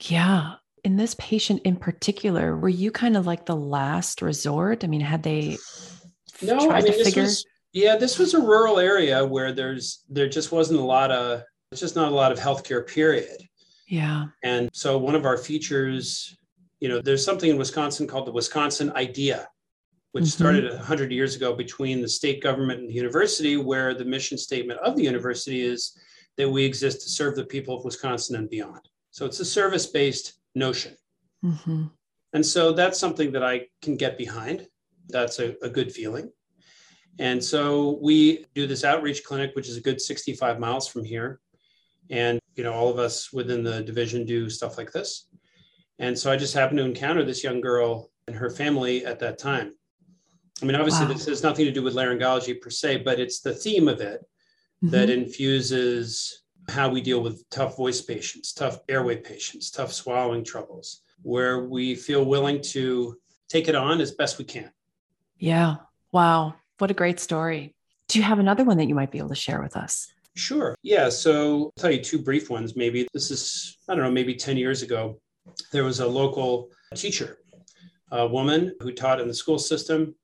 [0.00, 0.54] Yeah.
[0.84, 4.84] In this patient in particular, were you kind of like the last resort?
[4.84, 5.58] I mean, had they
[6.40, 10.50] no, I mean, this was, yeah, this was a rural area where there's there just
[10.50, 13.42] wasn't a lot of it's just not a lot of healthcare period.
[13.86, 14.26] Yeah.
[14.42, 16.36] And so one of our features
[16.82, 19.48] you know, there's something in Wisconsin called the Wisconsin Idea,
[20.10, 20.42] which mm-hmm.
[20.42, 24.80] started 100 years ago between the state government and the university, where the mission statement
[24.80, 25.96] of the university is
[26.36, 28.88] that we exist to serve the people of Wisconsin and beyond.
[29.10, 30.96] So it's a service based notion.
[31.44, 31.84] Mm-hmm.
[32.32, 34.66] And so that's something that I can get behind.
[35.08, 36.30] That's a, a good feeling.
[37.18, 41.40] And so we do this outreach clinic, which is a good 65 miles from here.
[42.10, 45.28] And, you know, all of us within the division do stuff like this.
[45.98, 49.38] And so I just happened to encounter this young girl and her family at that
[49.38, 49.74] time.
[50.62, 51.12] I mean, obviously, wow.
[51.12, 54.24] this has nothing to do with laryngology per se, but it's the theme of it
[54.82, 54.90] mm-hmm.
[54.90, 61.02] that infuses how we deal with tough voice patients, tough airway patients, tough swallowing troubles,
[61.22, 63.16] where we feel willing to
[63.48, 64.70] take it on as best we can.
[65.38, 65.76] Yeah.
[66.12, 66.54] Wow.
[66.78, 67.74] What a great story.
[68.08, 70.12] Do you have another one that you might be able to share with us?
[70.34, 70.74] Sure.
[70.82, 71.08] Yeah.
[71.08, 72.76] So I'll tell you two brief ones.
[72.76, 75.20] Maybe this is, I don't know, maybe 10 years ago.
[75.72, 77.38] There was a local teacher,
[78.10, 80.14] a woman who taught in the school system,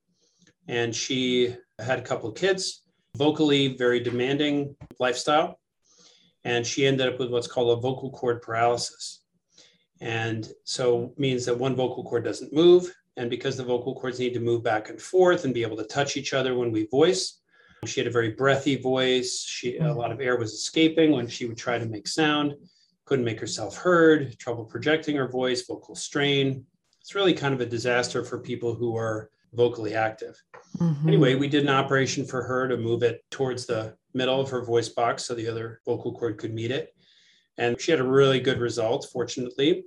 [0.68, 2.82] and she had a couple of kids,
[3.18, 5.58] vocally very demanding lifestyle.
[6.44, 9.22] And she ended up with what's called a vocal cord paralysis.
[10.00, 12.94] And so means that one vocal cord doesn't move.
[13.16, 15.84] And because the vocal cords need to move back and forth and be able to
[15.84, 17.40] touch each other when we voice,
[17.84, 19.42] she had a very breathy voice.
[19.42, 19.98] She a mm-hmm.
[19.98, 22.54] lot of air was escaping when she would try to make sound.
[23.04, 24.38] Couldn't make herself heard.
[24.38, 25.66] Trouble projecting her voice.
[25.66, 26.64] Vocal strain.
[27.00, 30.40] It's really kind of a disaster for people who are vocally active.
[30.76, 31.08] Mm-hmm.
[31.08, 34.64] Anyway, we did an operation for her to move it towards the middle of her
[34.64, 36.94] voice box so the other vocal cord could meet it.
[37.56, 39.84] And she had a really good result, fortunately,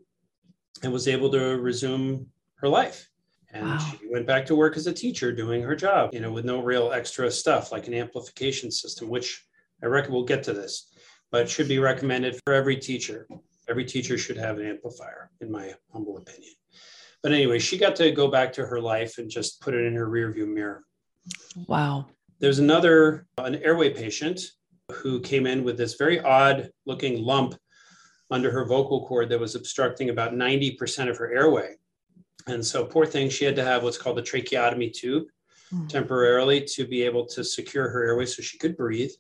[0.83, 3.09] and was able to resume her life.
[3.53, 3.77] And wow.
[3.77, 6.61] she went back to work as a teacher doing her job, you know, with no
[6.61, 9.45] real extra stuff like an amplification system, which
[9.83, 10.93] I reckon we'll get to this,
[11.31, 13.27] but should be recommended for every teacher.
[13.69, 16.53] Every teacher should have an amplifier, in my humble opinion.
[17.23, 19.95] But anyway, she got to go back to her life and just put it in
[19.95, 20.83] her rearview mirror.
[21.67, 22.07] Wow.
[22.39, 24.41] There's another, an airway patient
[24.91, 27.55] who came in with this very odd looking lump
[28.31, 31.75] under her vocal cord that was obstructing about 90% of her airway.
[32.47, 35.25] And so, poor thing, she had to have what's called a tracheotomy tube
[35.71, 35.87] mm.
[35.87, 39.11] temporarily to be able to secure her airway so she could breathe.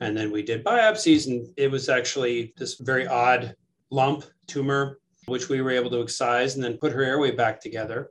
[0.00, 3.54] And then we did biopsies, and it was actually this very odd
[3.90, 8.10] lump tumor, which we were able to excise and then put her airway back together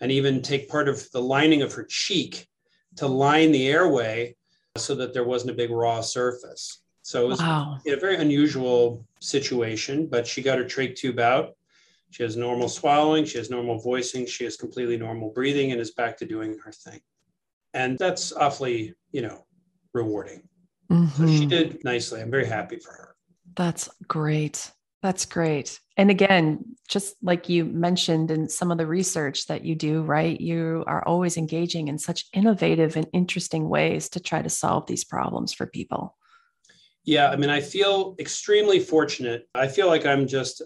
[0.00, 2.48] and even take part of the lining of her cheek
[2.96, 4.36] to line the airway
[4.76, 6.82] so that there wasn't a big raw surface.
[7.02, 7.78] So it was wow.
[7.86, 11.54] a very unusual situation, but she got her trach tube out
[12.12, 15.92] she has normal swallowing, she has normal voicing, she has completely normal breathing and is
[15.92, 17.00] back to doing her thing.
[17.72, 19.46] And that's awfully, you know,
[19.94, 20.42] rewarding.
[20.90, 21.06] Mm-hmm.
[21.06, 21.48] So she mm-hmm.
[21.48, 22.20] did nicely.
[22.20, 23.16] I'm very happy for her.
[23.56, 24.70] That's great.
[25.02, 25.80] That's great.
[25.96, 30.40] And again, just like you mentioned in some of the research that you do, right?
[30.40, 35.04] You are always engaging in such innovative and interesting ways to try to solve these
[35.04, 36.16] problems for people.
[37.04, 39.48] Yeah, I mean, I feel extremely fortunate.
[39.56, 40.62] I feel like I'm just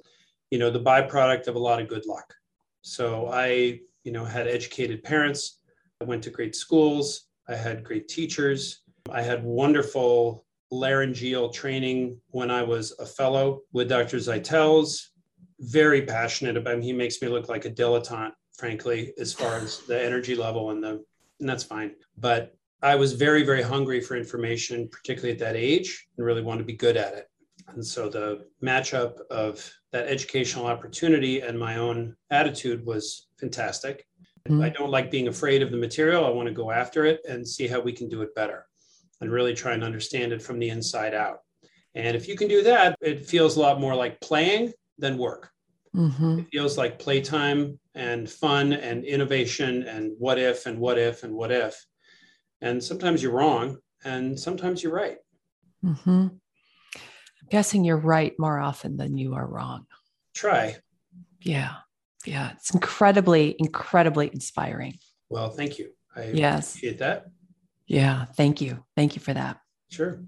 [0.50, 2.34] you know the byproduct of a lot of good luck
[2.82, 5.60] so i you know had educated parents
[6.00, 12.50] i went to great schools i had great teachers i had wonderful laryngeal training when
[12.50, 15.08] i was a fellow with dr zeitels
[15.60, 19.80] very passionate about him he makes me look like a dilettante frankly as far as
[19.80, 21.02] the energy level and the
[21.40, 26.08] and that's fine but i was very very hungry for information particularly at that age
[26.16, 27.28] and really wanted to be good at it
[27.68, 34.06] and so the matchup of that educational opportunity and my own attitude was fantastic.
[34.48, 34.62] Mm-hmm.
[34.62, 36.24] I don't like being afraid of the material.
[36.24, 38.66] I want to go after it and see how we can do it better
[39.20, 41.40] and really try and understand it from the inside out.
[41.94, 45.50] And if you can do that, it feels a lot more like playing than work.
[45.94, 46.40] Mm-hmm.
[46.40, 51.32] It feels like playtime and fun and innovation and what if and what if and
[51.32, 51.86] what if.
[52.60, 55.18] And sometimes you're wrong and sometimes you're right.
[55.82, 56.28] Mm-hmm
[57.50, 59.86] guessing you're right more often than you are wrong.
[60.34, 60.76] Try.
[61.40, 61.74] Yeah.
[62.24, 62.52] Yeah.
[62.52, 64.98] It's incredibly, incredibly inspiring.
[65.28, 65.90] Well, thank you.
[66.14, 66.74] I yes.
[66.74, 67.26] appreciate that.
[67.86, 68.24] Yeah.
[68.24, 68.84] Thank you.
[68.96, 69.58] Thank you for that.
[69.90, 70.20] Sure.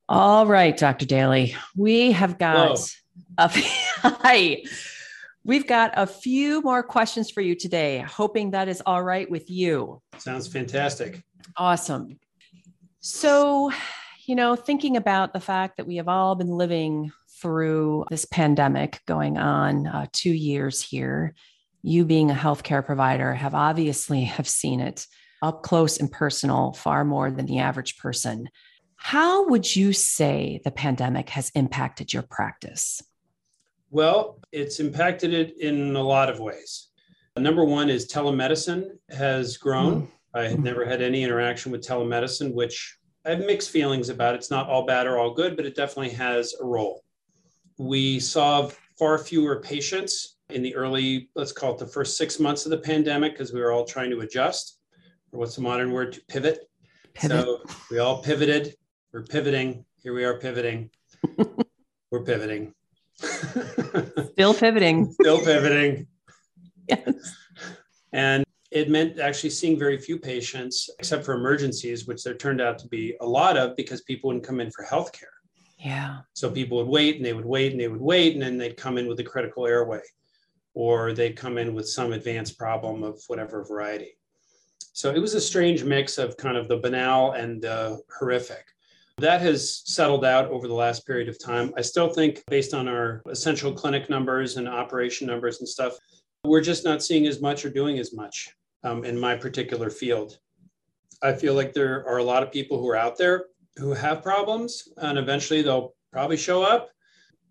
[0.07, 1.07] All right, Dr.
[1.07, 2.79] Dailey, we have got
[3.38, 4.64] a hi.
[5.46, 9.50] We've got a few more questions for you today, hoping that is all right with
[9.50, 10.00] you.
[10.16, 11.22] Sounds fantastic.
[11.59, 12.18] Awesome.
[13.00, 13.70] So,
[14.26, 19.02] you know, thinking about the fact that we have all been living through this pandemic
[19.07, 21.35] going on uh, two years here,
[21.83, 25.07] you being a healthcare provider have obviously have seen it
[25.42, 28.48] up close and personal far more than the average person.
[28.96, 33.02] How would you say the pandemic has impacted your practice?
[33.94, 36.88] Well, it's impacted it in a lot of ways.
[37.37, 40.02] Number one is telemedicine has grown.
[40.02, 40.09] Mm.
[40.35, 44.35] I had never had any interaction with telemedicine, which I have mixed feelings about.
[44.35, 47.04] It's not all bad or all good, but it definitely has a role.
[47.78, 52.64] We saw far fewer patients in the early, let's call it the first six months
[52.66, 54.80] of the pandemic, because we were all trying to adjust,
[55.30, 56.68] or what's the modern word to pivot.
[57.14, 57.44] pivot.
[57.44, 58.74] So we all pivoted.
[59.12, 59.85] We're pivoting.
[60.02, 60.90] Here we are pivoting.
[62.11, 62.74] we're pivoting.
[64.33, 65.12] Still pivoting.
[65.12, 66.07] Still pivoting.
[66.88, 67.37] yes.
[68.12, 72.79] And it meant actually seeing very few patients, except for emergencies, which there turned out
[72.81, 75.35] to be a lot of because people wouldn't come in for healthcare.
[75.79, 76.18] Yeah.
[76.33, 78.77] So people would wait and they would wait and they would wait, and then they'd
[78.77, 80.00] come in with a critical airway,
[80.74, 84.16] or they'd come in with some advanced problem of whatever variety.
[84.92, 88.64] So it was a strange mix of kind of the banal and the horrific.
[89.18, 91.72] That has settled out over the last period of time.
[91.77, 95.96] I still think, based on our essential clinic numbers and operation numbers and stuff,
[96.44, 98.48] we're just not seeing as much or doing as much
[98.83, 100.38] um, in my particular field.
[101.22, 103.46] I feel like there are a lot of people who are out there
[103.77, 106.90] who have problems, and eventually they'll probably show up.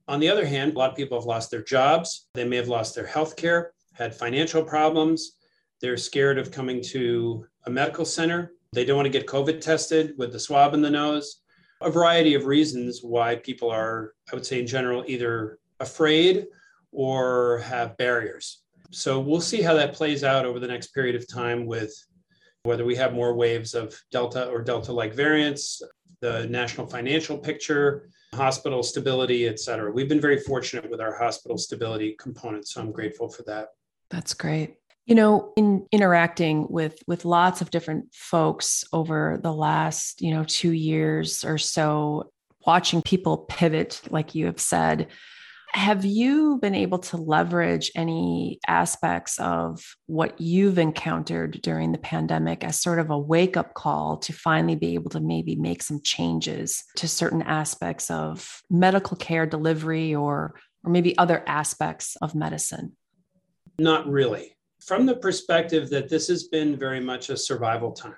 [0.10, 2.28] On the other hand, a lot of people have lost their jobs.
[2.34, 5.38] They may have lost their health care, had financial problems.
[5.82, 8.52] They're scared of coming to a medical center.
[8.74, 11.43] They don't want to get COVID tested with the swab in the nose.
[11.84, 16.48] A variety of reasons why people are, I would say, in general, either afraid
[16.92, 18.64] or have barriers.
[18.92, 21.94] So we'll see how that plays out over the next period of time with
[22.64, 25.82] whether we have more waves of Delta or Delta like variants,
[26.22, 29.92] the national financial picture, hospital stability, et cetera.
[29.92, 32.68] We've been very fortunate with our hospital stability component.
[32.68, 33.70] So I'm grateful for that.
[34.10, 34.76] That's great.
[35.06, 40.46] You know, in interacting with with lots of different folks over the last, you know,
[40.46, 42.32] 2 years or so,
[42.66, 45.08] watching people pivot like you have said,
[45.74, 52.64] have you been able to leverage any aspects of what you've encountered during the pandemic
[52.64, 56.00] as sort of a wake up call to finally be able to maybe make some
[56.04, 60.54] changes to certain aspects of medical care delivery or
[60.86, 62.96] or maybe other aspects of medicine?
[63.78, 64.56] Not really.
[64.86, 68.16] From the perspective that this has been very much a survival time.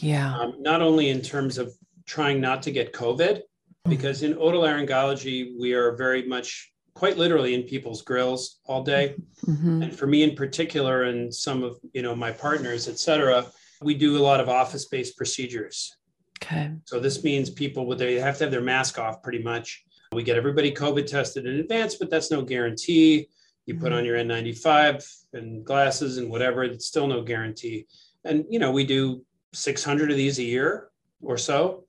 [0.00, 0.36] Yeah.
[0.36, 1.72] Um, not only in terms of
[2.04, 3.42] trying not to get COVID, mm.
[3.88, 9.14] because in otolaryngology, we are very much quite literally in people's grills all day.
[9.46, 9.82] Mm-hmm.
[9.82, 13.46] And for me in particular, and some of you know my partners, et cetera,
[13.82, 15.96] we do a lot of office-based procedures.
[16.42, 16.72] Okay.
[16.84, 19.84] So this means people would they have to have their mask off pretty much.
[20.12, 23.28] We get everybody COVID tested in advance, but that's no guarantee.
[23.66, 24.06] You put on mm-hmm.
[24.06, 27.86] your N95 and glasses and whatever, it's still no guarantee.
[28.24, 31.84] And you know, we do 600 of these a year or so.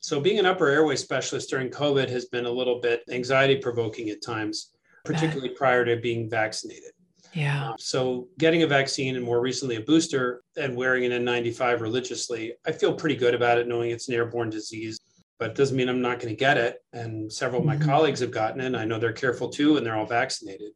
[0.00, 4.10] So, being an upper airway specialist during COVID has been a little bit anxiety provoking
[4.10, 4.70] at times,
[5.04, 6.92] particularly prior to being vaccinated.
[7.32, 7.70] Yeah.
[7.70, 12.54] Um, so, getting a vaccine and more recently a booster and wearing an N95 religiously,
[12.64, 15.00] I feel pretty good about it, knowing it's an airborne disease.
[15.38, 16.82] But it doesn't mean I'm not going to get it.
[16.94, 17.88] And several of my mm-hmm.
[17.88, 18.66] colleagues have gotten it.
[18.66, 20.72] And I know they're careful too, and they're all vaccinated.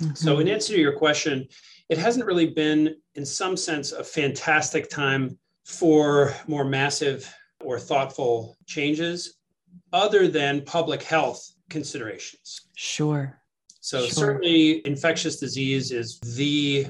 [0.00, 0.14] Mm-hmm.
[0.14, 1.46] So, in answer to your question,
[1.88, 7.32] it hasn't really been, in some sense, a fantastic time for more massive
[7.64, 9.38] or thoughtful changes
[9.92, 12.62] other than public health considerations.
[12.76, 13.40] Sure.
[13.80, 14.10] So, sure.
[14.10, 16.88] certainly, infectious disease is the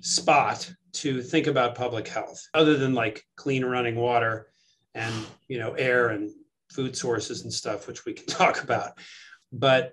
[0.00, 4.48] spot to think about public health, other than like clean running water
[4.94, 5.14] and
[5.48, 6.30] you know air and
[6.70, 8.98] food sources and stuff, which we can talk about.
[9.52, 9.92] But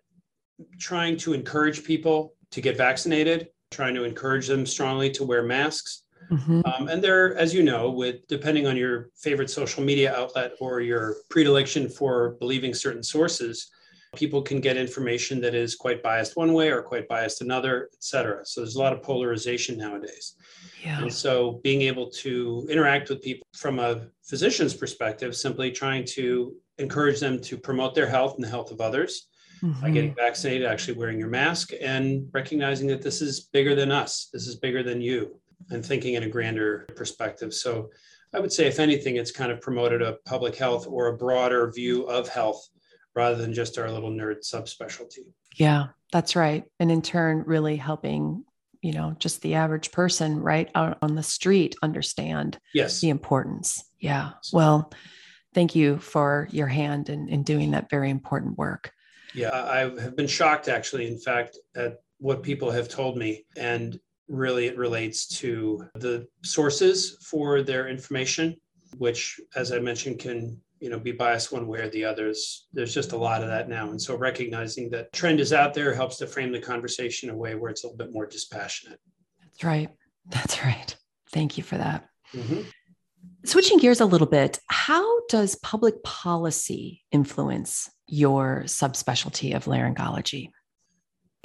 [0.80, 6.04] trying to encourage people to get vaccinated, trying to encourage them strongly to wear masks,
[6.32, 6.62] Mm-hmm.
[6.66, 10.82] Um, and there, as you know, with depending on your favorite social media outlet or
[10.82, 13.70] your predilection for believing certain sources,
[14.16, 18.04] people can get information that is quite biased one way or quite biased another, et
[18.04, 18.46] cetera.
[18.46, 20.36] So there's a lot of polarization nowadays.
[20.84, 21.02] Yeah.
[21.02, 26.56] And so being able to interact with people from a physician's perspective, simply trying to
[26.78, 29.28] encourage them to promote their health and the health of others
[29.64, 29.82] mm-hmm.
[29.82, 34.30] by getting vaccinated, actually wearing your mask, and recognizing that this is bigger than us.
[34.34, 35.40] This is bigger than you,
[35.70, 37.54] and thinking in a grander perspective.
[37.54, 37.90] So
[38.34, 41.72] I would say, if anything, it's kind of promoted a public health or a broader
[41.72, 42.68] view of health
[43.16, 45.34] rather than just our little nerd subspecialty.
[45.56, 46.64] Yeah, that's right.
[46.80, 48.44] And in turn, really helping,
[48.82, 53.02] you know, just the average person right out on the street understand yes.
[53.02, 53.84] the importance.
[54.00, 54.32] Yeah.
[54.52, 54.92] Well,
[55.54, 58.92] thank you for your hand in, in doing that very important work.
[59.34, 63.46] Yeah, I have been shocked actually, in fact, at what people have told me.
[63.58, 68.56] And really it relates to the sources for their information
[68.98, 72.94] which as i mentioned can you know be biased one way or the others there's
[72.94, 73.90] just a lot of that now.
[73.90, 77.38] And so recognizing that trend is out there helps to frame the conversation in a
[77.38, 79.00] way where it's a little bit more dispassionate.
[79.42, 79.90] That's right.
[80.26, 80.94] That's right.
[81.32, 82.10] Thank you for that.
[82.34, 82.62] Mm-hmm.
[83.46, 87.92] switching gears a little bit how does public policy influence
[88.22, 90.50] your subspecialty of laryngology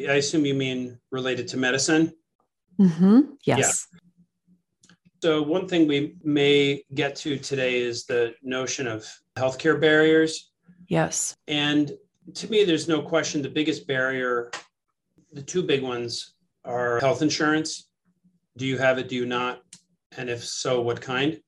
[0.09, 2.13] i assume you mean related to medicine
[2.81, 3.21] Mm-hmm.
[3.45, 3.87] Yes.
[3.93, 3.99] Yeah.
[5.21, 9.07] So, one thing we may get to today is the notion of
[9.37, 10.53] healthcare barriers.
[10.87, 11.37] Yes.
[11.49, 11.93] And
[12.35, 14.51] to me, there's no question the biggest barrier,
[15.33, 17.89] the two big ones are health insurance.
[18.57, 19.09] Do you have it?
[19.09, 19.63] Do you not?
[20.17, 21.41] And if so, what kind?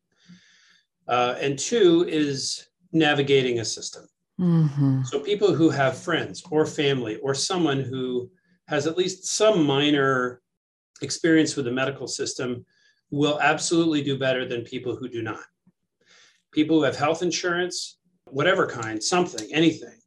[1.06, 4.06] Uh, and two is navigating a system.
[4.40, 5.02] Mm-hmm.
[5.02, 8.30] So, people who have friends or family or someone who
[8.68, 10.40] has at least some minor
[11.02, 12.64] experience with the medical system
[13.10, 15.44] will absolutely do better than people who do not.
[16.52, 19.98] People who have health insurance, whatever kind, something, anything,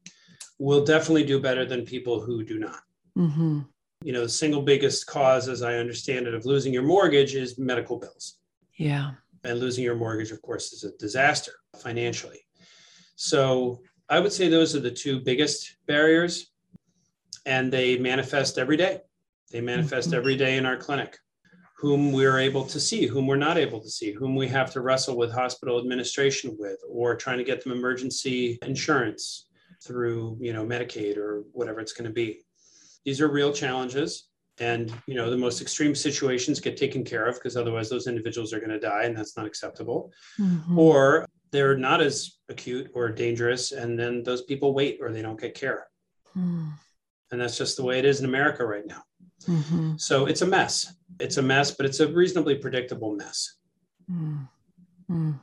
[0.58, 2.82] will definitely do better than people who do not.
[3.18, 3.60] Mm-hmm.
[4.04, 7.58] You know, the single biggest cause, as I understand it, of losing your mortgage is
[7.58, 8.40] medical bills.
[8.78, 9.12] Yeah.
[9.44, 12.40] And losing your mortgage, of course, is a disaster financially.
[13.16, 13.82] So
[14.14, 16.52] I would say those are the two biggest barriers,
[17.48, 19.02] and they manifest every day.
[19.52, 20.18] They manifest mm-hmm.
[20.18, 21.18] every day in our clinic.
[21.80, 24.82] Whom we're able to see, whom we're not able to see, whom we have to
[24.82, 29.48] wrestle with hospital administration with, or trying to get them emergency insurance
[29.84, 32.46] through, you know, Medicaid or whatever it's going to be.
[33.06, 34.30] These are real challenges.
[34.60, 38.54] And, you know, the most extreme situations get taken care of because otherwise those individuals
[38.54, 40.14] are going to die and that's not acceptable.
[40.40, 40.78] Mm-hmm.
[40.78, 45.40] Or they're not as acute or dangerous and then those people wait or they don't
[45.40, 45.86] get care.
[46.36, 46.74] Mm.
[47.32, 49.04] And that's just the way it is in America right now.
[49.48, 49.98] Mm-hmm.
[49.98, 50.96] So it's a mess.
[51.20, 53.56] It's a mess, but it's a reasonably predictable mess.
[54.12, 55.34] Mm-hmm.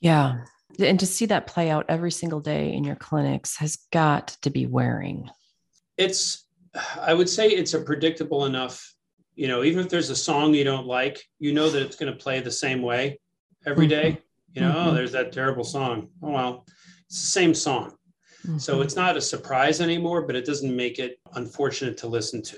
[0.00, 0.44] Yeah.
[0.78, 4.50] And to see that play out every single day in your clinics has got to
[4.50, 5.28] be wearing.
[5.98, 6.46] It's,
[6.98, 8.94] I would say it's a predictable enough,
[9.34, 12.12] you know, even if there's a song you don't like, you know that it's going
[12.12, 13.18] to play the same way
[13.66, 14.20] every day.
[14.52, 14.88] You know, oh, mm-hmm.
[14.88, 16.08] oh, there's that terrible song.
[16.22, 16.66] Oh, well,
[17.06, 17.94] it's the same song.
[18.58, 18.82] So mm-hmm.
[18.82, 22.56] it's not a surprise anymore, but it doesn't make it unfortunate to listen to.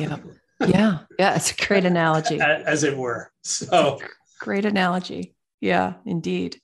[0.00, 0.18] Yeah.
[0.66, 1.00] Yeah.
[1.18, 1.36] Yeah.
[1.36, 2.40] It's a great analogy.
[2.40, 3.30] As it were.
[3.42, 4.00] So
[4.40, 5.34] great analogy.
[5.60, 6.58] Yeah, indeed.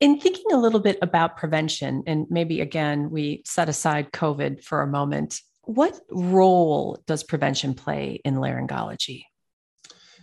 [0.00, 4.82] In thinking a little bit about prevention, and maybe again, we set aside COVID for
[4.82, 9.24] a moment, what role does prevention play in laryngology?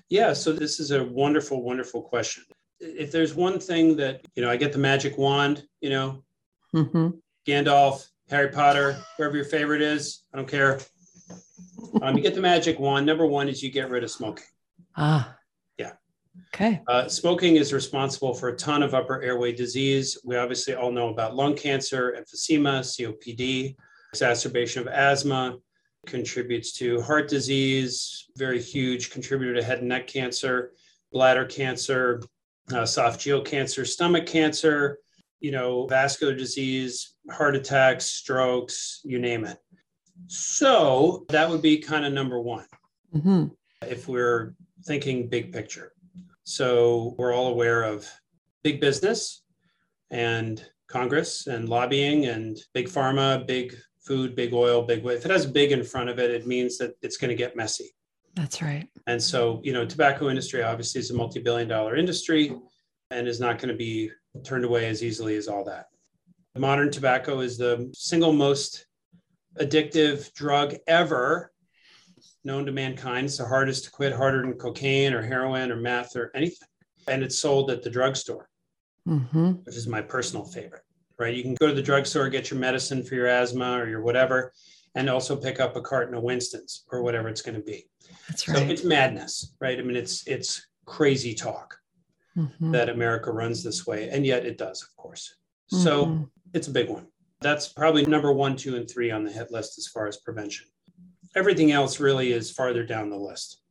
[0.09, 2.43] Yeah, so this is a wonderful, wonderful question.
[2.80, 6.23] If there's one thing that, you know, I get the magic wand, you know,
[6.75, 7.09] mm-hmm.
[7.47, 10.80] Gandalf, Harry Potter, whoever your favorite is, I don't care.
[12.01, 13.05] Um, you get the magic wand.
[13.05, 14.45] Number one is you get rid of smoking.
[14.95, 15.36] Ah.
[15.78, 15.93] Yeah.
[16.53, 16.82] Okay.
[16.88, 20.17] Uh, smoking is responsible for a ton of upper airway disease.
[20.23, 23.75] We obviously all know about lung cancer, emphysema, COPD,
[24.13, 25.57] exacerbation of asthma,
[26.05, 30.71] contributes to heart disease, very huge contributor to head and neck cancer,
[31.11, 32.21] bladder cancer,
[32.72, 34.99] uh, esophageal cancer, stomach cancer,
[35.39, 39.57] you know, vascular disease, heart attacks, strokes, you name it.
[40.28, 42.65] So that would be kind of number one
[43.15, 43.45] mm-hmm.
[43.88, 44.55] if we're
[44.86, 45.93] thinking big picture.
[46.43, 48.09] So we're all aware of
[48.63, 49.43] big business
[50.09, 55.05] and Congress and lobbying and big pharma, big food, big oil, big.
[55.05, 57.55] If it has big in front of it, it means that it's going to get
[57.55, 57.91] messy.
[58.38, 58.88] That's right.
[59.08, 62.56] And so, you know, tobacco industry obviously is a multi-billion dollar industry
[63.10, 64.12] and is not going to be
[64.44, 65.88] turned away as easily as all that.
[66.56, 68.86] Modern tobacco is the single most
[69.60, 71.52] addictive drug ever
[72.44, 73.26] known to mankind.
[73.26, 76.68] It's the hardest to quit, harder than cocaine or heroin or meth or anything.
[77.08, 78.50] And it's sold at the drugstore,
[79.08, 79.52] mm-hmm.
[79.64, 80.84] which is my personal favorite,
[81.18, 81.34] right?
[81.34, 84.52] You can go to the drugstore, get your medicine for your asthma or your whatever,
[84.96, 87.88] and also pick up a carton of Winston's or whatever it's going to be.
[88.28, 88.57] That's right.
[88.57, 89.80] So it's madness, right?
[89.80, 91.78] I mean, it's it's crazy talk
[92.38, 92.71] mm-hmm.
[92.71, 95.36] that America runs this way, and yet it does, of course.
[95.73, 95.84] Mm-hmm.
[95.84, 97.07] So it's a big one.
[97.41, 100.67] That's probably number one, two, and three on the hit list as far as prevention.
[101.36, 103.61] Everything else really is farther down the list.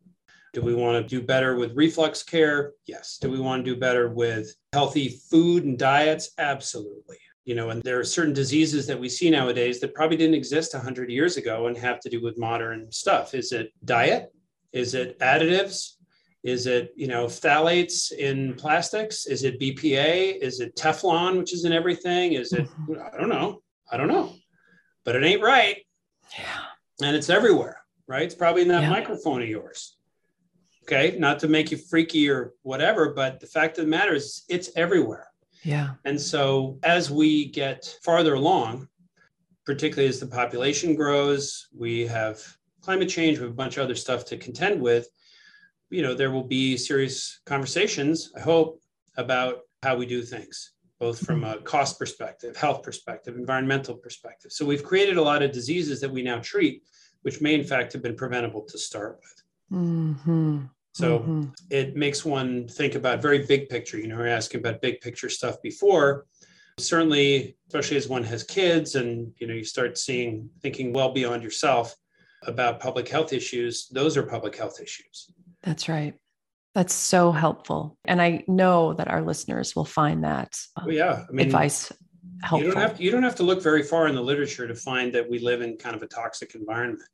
[0.53, 2.73] Do we want to do better with reflux care?
[2.87, 3.19] Yes.
[3.21, 6.31] Do we want to do better with healthy food and diets?
[6.39, 7.19] Absolutely.
[7.45, 10.73] You know, and there are certain diseases that we see nowadays that probably didn't exist
[10.73, 13.35] 100 years ago and have to do with modern stuff.
[13.35, 14.33] Is it diet?
[14.73, 15.97] Is it additives?
[16.43, 19.27] Is it, you know, phthalates in plastics?
[19.27, 20.39] Is it BPA?
[20.41, 22.35] Is it Teflon, which is in everything?
[22.35, 22.95] Is it, mm-hmm.
[23.03, 23.63] I don't know.
[23.91, 24.33] I don't know.
[25.05, 25.79] But it ain't right.
[26.39, 27.07] Yeah.
[27.07, 28.23] And it's everywhere, right?
[28.23, 28.91] It's probably in that yeah.
[28.91, 29.97] microphone of yours.
[30.85, 31.17] Okay.
[31.19, 34.71] Not to make you freaky or whatever, but the fact of the matter is it's
[34.77, 35.29] everywhere.
[35.65, 35.95] Yeah.
[36.05, 38.89] And so as we get farther along,
[39.65, 42.41] particularly as the population grows, we have
[42.87, 45.09] climate change, we have a bunch of other stuff to contend with
[45.91, 48.81] you know, there will be serious conversations, I hope,
[49.17, 54.53] about how we do things, both from a cost perspective, health perspective, environmental perspective.
[54.53, 56.83] So we've created a lot of diseases that we now treat,
[57.23, 59.79] which may in fact have been preventable to start with.
[59.79, 60.65] Mm-hmm.
[60.93, 61.45] So mm-hmm.
[61.71, 63.99] it makes one think about very big picture.
[63.99, 66.27] You know, we're asking about big picture stuff before.
[66.79, 71.43] Certainly, especially as one has kids and you know, you start seeing thinking well beyond
[71.43, 71.95] yourself
[72.45, 75.31] about public health issues, those are public health issues.
[75.63, 76.15] That's right.
[76.75, 77.97] That's so helpful.
[78.05, 81.93] And I know that our listeners will find that uh, well, yeah, I mean, advice
[82.43, 82.67] helpful.
[82.67, 84.75] You don't, have to, you don't have to look very far in the literature to
[84.75, 87.09] find that we live in kind of a toxic environment.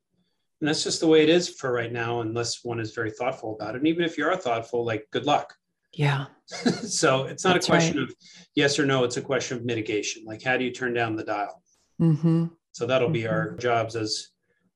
[0.61, 3.55] And that's just the way it is for right now, unless one is very thoughtful
[3.55, 3.79] about it.
[3.79, 5.55] And even if you are thoughtful, like good luck.
[5.93, 6.27] Yeah.
[6.47, 8.09] so it's not that's a question right.
[8.09, 8.15] of
[8.55, 10.25] yes or no, it's a question of mitigation.
[10.25, 11.63] Like, how do you turn down the dial?
[12.01, 12.47] Mm-hmm.
[12.73, 13.33] So that'll be mm-hmm.
[13.33, 14.29] our jobs as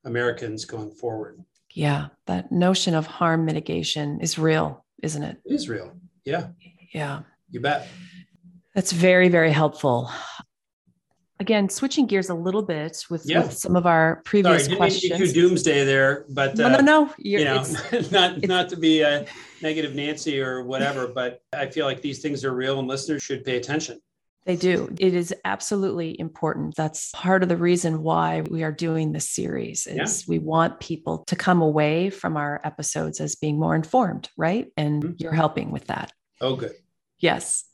[0.07, 1.45] Americans going forward.
[1.75, 5.37] Yeah, that notion of harm mitigation is real, isn't it?
[5.45, 5.93] It is real.
[6.25, 6.49] Yeah.
[6.95, 7.23] Yeah.
[7.51, 7.89] You bet.
[8.75, 10.11] That's very, very helpful.
[11.39, 13.43] Again, switching gears a little bit with, yeah.
[13.43, 15.35] with some of our previous Sorry, questions.
[15.35, 17.15] Doomsday there, but no, uh, no, no.
[17.19, 17.65] You're, you know,
[18.11, 19.27] not not to be a
[19.61, 23.45] negative Nancy or whatever, but I feel like these things are real, and listeners should
[23.45, 24.01] pay attention.
[24.47, 24.95] They do.
[25.01, 26.77] It is absolutely important.
[26.77, 30.25] That's part of the reason why we are doing this series is yeah.
[30.29, 34.69] we want people to come away from our episodes as being more informed, right?
[34.77, 35.15] And mm-hmm.
[35.19, 36.13] you're helping with that.
[36.41, 36.75] Oh, good.
[37.19, 37.65] Yes.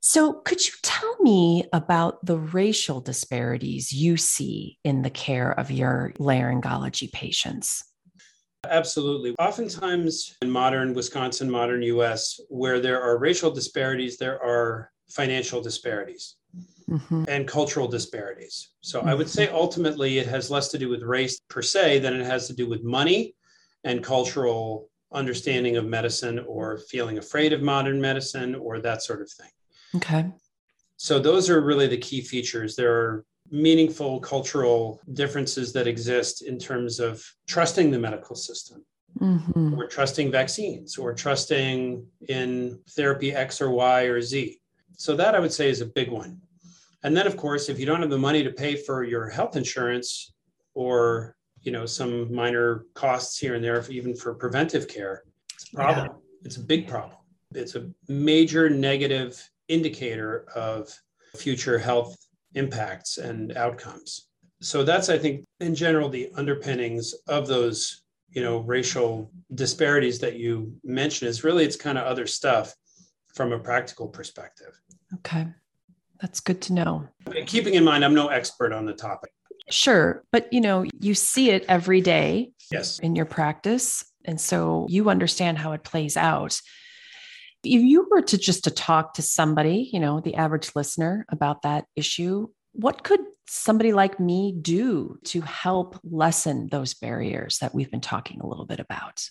[0.00, 5.70] So, could you tell me about the racial disparities you see in the care of
[5.70, 7.84] your laryngology patients?
[8.68, 9.36] Absolutely.
[9.38, 16.36] Oftentimes in modern Wisconsin, modern US, where there are racial disparities, there are financial disparities
[16.90, 17.24] mm-hmm.
[17.28, 18.70] and cultural disparities.
[18.80, 19.08] So mm-hmm.
[19.08, 19.56] I would say mm-hmm.
[19.56, 22.68] ultimately it has less to do with race per se than it has to do
[22.68, 23.34] with money
[23.84, 29.30] and cultural understanding of medicine or feeling afraid of modern medicine or that sort of
[29.30, 29.50] thing.
[29.94, 30.30] Okay.
[30.96, 32.74] So those are really the key features.
[32.74, 38.84] There are meaningful cultural differences that exist in terms of trusting the medical system.
[39.20, 39.72] Mm-hmm.
[39.78, 44.60] Or trusting vaccines, or trusting in therapy X or Y or Z.
[44.96, 46.40] So that I would say is a big one.
[47.04, 49.56] And then of course, if you don't have the money to pay for your health
[49.56, 50.32] insurance
[50.74, 55.22] or you know some minor costs here and there, even for preventive care,
[55.54, 56.06] it's a problem.
[56.06, 56.12] Yeah.
[56.42, 57.18] It's a big problem.
[57.54, 60.92] It's a major negative indicator of
[61.36, 62.16] future health
[62.54, 64.28] impacts and outcomes.
[64.60, 70.36] So that's I think in general the underpinnings of those you know racial disparities that
[70.36, 72.74] you mentioned is really it's kind of other stuff
[73.36, 74.80] from a practical perspective.
[75.16, 75.46] Okay.
[76.20, 77.06] That's good to know.
[77.44, 79.30] Keeping in mind, I'm no expert on the topic.
[79.70, 80.24] Sure.
[80.32, 82.98] But you know, you see it every day yes.
[82.98, 84.04] in your practice.
[84.24, 86.58] And so you understand how it plays out.
[87.62, 91.62] If you were to just to talk to somebody, you know, the average listener about
[91.62, 97.90] that issue, what could somebody like me do to help lessen those barriers that we've
[97.90, 99.28] been talking a little bit about?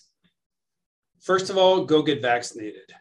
[1.20, 2.92] First of all, go get vaccinated.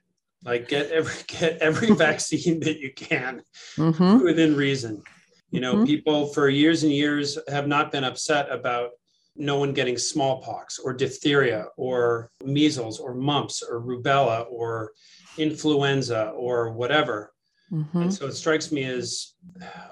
[0.45, 3.41] Like get every get every vaccine that you can
[3.77, 4.23] mm-hmm.
[4.23, 5.03] within reason.
[5.51, 5.85] You know, mm-hmm.
[5.85, 8.91] people for years and years have not been upset about
[9.35, 14.91] no one getting smallpox or diphtheria or measles or mumps or rubella or
[15.37, 17.33] influenza or whatever.
[17.71, 18.03] Mm-hmm.
[18.03, 19.33] And so it strikes me as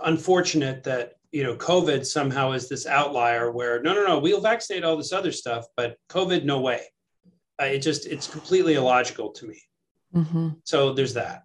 [0.06, 4.84] unfortunate that you know COVID somehow is this outlier where no, no, no, we'll vaccinate
[4.84, 6.82] all this other stuff, but COVID, no way.
[7.62, 9.62] Uh, it just it's completely illogical to me.
[10.14, 10.50] Mm-hmm.
[10.64, 11.44] So there's that.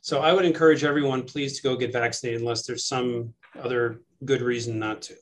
[0.00, 4.40] So I would encourage everyone, please, to go get vaccinated unless there's some other good
[4.40, 5.14] reason not to.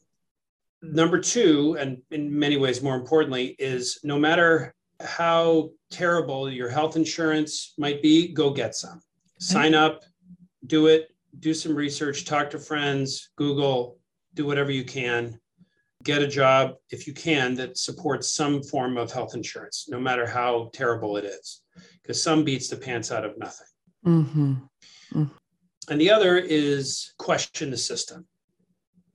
[0.82, 6.96] Number two, and in many ways more importantly, is no matter how terrible your health
[6.96, 9.00] insurance might be, go get some.
[9.38, 10.02] Sign up,
[10.66, 11.08] do it,
[11.40, 13.98] do some research, talk to friends, Google,
[14.34, 15.38] do whatever you can.
[16.02, 20.26] Get a job if you can that supports some form of health insurance, no matter
[20.26, 21.62] how terrible it is,
[22.06, 23.66] because some beats the pants out of nothing.
[24.06, 24.52] Mm-hmm.
[25.12, 25.24] Mm-hmm.
[25.88, 28.26] And the other is question the system.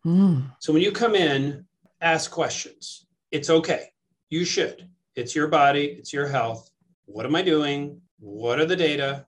[0.05, 0.51] Mm.
[0.59, 1.65] So when you come in,
[2.01, 3.05] ask questions.
[3.31, 3.91] It's okay.
[4.29, 4.89] You should.
[5.15, 6.69] It's your body, it's your health.
[7.05, 8.01] What am I doing?
[8.19, 9.25] What are the data?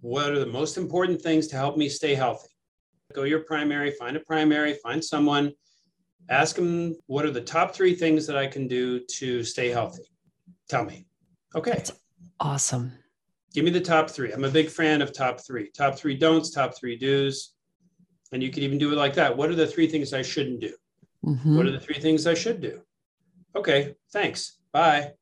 [0.00, 2.50] What are the most important things to help me stay healthy?
[3.12, 5.52] Go your primary, find a primary, find someone,
[6.28, 10.04] ask them what are the top three things that I can do to stay healthy?
[10.68, 11.06] Tell me.
[11.54, 11.72] Okay.
[11.72, 11.92] That's
[12.42, 12.92] awesome.
[13.54, 14.32] Give me the top three.
[14.32, 15.70] I'm a big fan of top three.
[15.70, 17.54] Top three don'ts, top three do's.
[18.32, 19.34] And you could even do it like that.
[19.34, 20.74] What are the three things I shouldn't do?
[21.24, 21.56] Mm-hmm.
[21.56, 22.80] What are the three things I should do?
[23.54, 24.58] Okay, thanks.
[24.72, 25.12] Bye.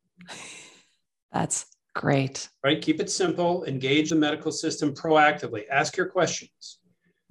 [1.32, 2.48] That's great.
[2.64, 2.80] Right?
[2.80, 3.64] Keep it simple.
[3.64, 5.64] Engage the medical system proactively.
[5.70, 6.78] Ask your questions.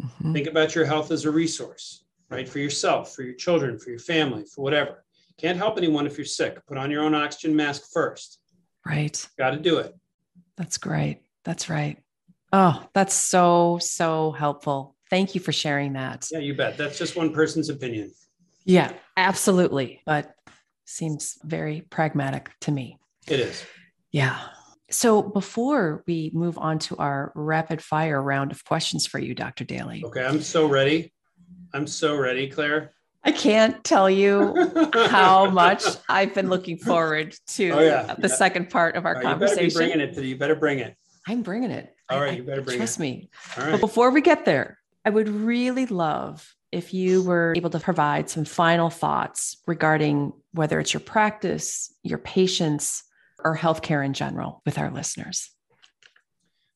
[0.02, 0.34] Mm-hmm.
[0.34, 2.48] Think about your health as a resource, right?
[2.48, 5.04] For yourself, for your children, for your family, for whatever.
[5.38, 6.66] Can't help anyone if you're sick.
[6.68, 8.40] Put on your own oxygen mask first.
[8.86, 9.28] Right.
[9.38, 9.94] Got to do it.
[10.58, 11.22] That's great.
[11.46, 11.98] That's right.
[12.52, 14.96] Oh, that's so, so helpful.
[15.10, 16.28] Thank you for sharing that.
[16.32, 16.78] Yeah, you bet.
[16.78, 18.12] That's just one person's opinion.
[18.66, 20.02] Yeah, absolutely.
[20.06, 20.34] But
[20.86, 22.98] seems very pragmatic to me.
[23.28, 23.64] It is.
[24.12, 24.40] Yeah.
[24.92, 29.66] So before we move on to our rapid fire round of questions for you, Dr.
[29.66, 30.04] Dailey.
[30.04, 31.14] Okay, I'm so ready.
[31.74, 32.92] I'm so ready, Claire.
[33.24, 34.56] I can't tell you
[34.94, 38.16] how much I've been looking forward to oh, yeah.
[38.18, 38.36] the yeah.
[38.36, 39.64] second part of our right, conversation.
[39.66, 40.38] You better be bringing it to you.
[40.38, 40.96] better bring it.
[41.28, 41.94] I'm bringing it.
[42.10, 43.00] All right, I, you better bring trust it.
[43.00, 43.30] Trust me.
[43.58, 43.72] All right.
[43.72, 48.30] But before we get there, I would really love if you were able to provide
[48.30, 53.04] some final thoughts regarding whether it's your practice, your patients,
[53.44, 55.50] or healthcare in general with our listeners.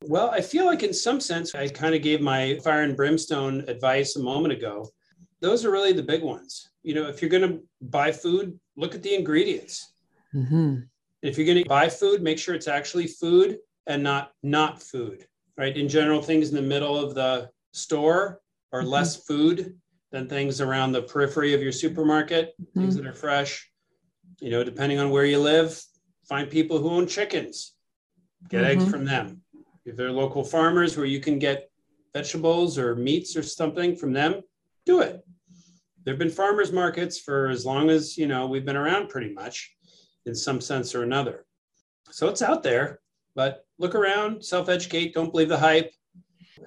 [0.02, 3.64] Well, I feel like in some sense, I kind of gave my fire and brimstone
[3.68, 4.90] advice a moment ago
[5.44, 6.70] those are really the big ones.
[6.84, 9.94] You know, if you're going to buy food, look at the ingredients.
[10.34, 10.78] Mm-hmm.
[11.22, 15.26] If you're going to buy food, make sure it's actually food and not not food.
[15.58, 15.76] Right.
[15.76, 18.40] In general, things in the middle of the store
[18.72, 18.90] are mm-hmm.
[18.90, 19.78] less food
[20.12, 22.54] than things around the periphery of your supermarket.
[22.60, 22.80] Mm-hmm.
[22.80, 23.70] Things that are fresh.
[24.40, 25.80] You know, depending on where you live,
[26.28, 27.74] find people who own chickens.
[28.48, 28.92] Get eggs mm-hmm.
[28.92, 29.42] from them.
[29.86, 31.70] If they're local farmers where you can get
[32.14, 34.42] vegetables or meats or something from them,
[34.86, 35.24] do it
[36.04, 39.34] there have been farmers markets for as long as you know we've been around pretty
[39.34, 39.76] much
[40.26, 41.46] in some sense or another.
[42.12, 43.00] So it's out there
[43.36, 45.92] but look around self-educate don't believe the hype.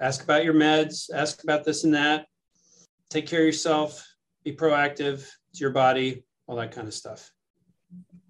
[0.01, 2.27] Ask about your meds ask about this and that.
[3.09, 4.05] Take care of yourself
[4.43, 5.19] be proactive
[5.53, 7.31] to your body all that kind of stuff.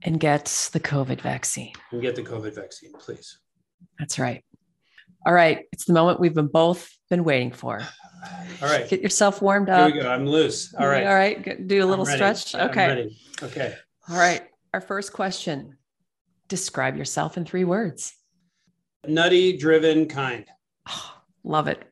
[0.04, 1.74] And get the covid vaccine.
[1.92, 3.40] And get the covid vaccine please.
[4.00, 4.44] That's right.
[5.26, 7.82] All right it's the moment we've been both been waiting for
[8.62, 8.88] all right.
[8.90, 9.88] Get yourself warmed up.
[9.88, 10.10] Here we go.
[10.10, 10.74] I'm loose.
[10.74, 11.06] All right.
[11.06, 11.68] All right.
[11.68, 12.56] Do a little stretch.
[12.56, 13.10] Okay.
[13.44, 13.76] Okay.
[14.10, 14.44] All right.
[14.74, 15.78] Our first question
[16.48, 18.14] Describe yourself in three words
[19.06, 20.46] nutty, driven, kind.
[20.88, 21.14] Oh,
[21.44, 21.84] love it.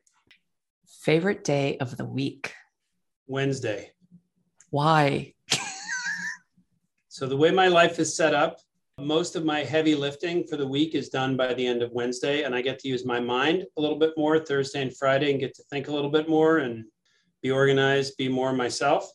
[1.02, 2.52] Favorite day of the week?
[3.26, 3.92] Wednesday.
[4.70, 5.34] Why?
[7.08, 8.58] so, the way my life is set up,
[8.98, 12.44] most of my heavy lifting for the week is done by the end of Wednesday,
[12.44, 15.40] and I get to use my mind a little bit more Thursday and Friday and
[15.40, 16.84] get to think a little bit more and
[17.42, 19.06] be organized, be more myself.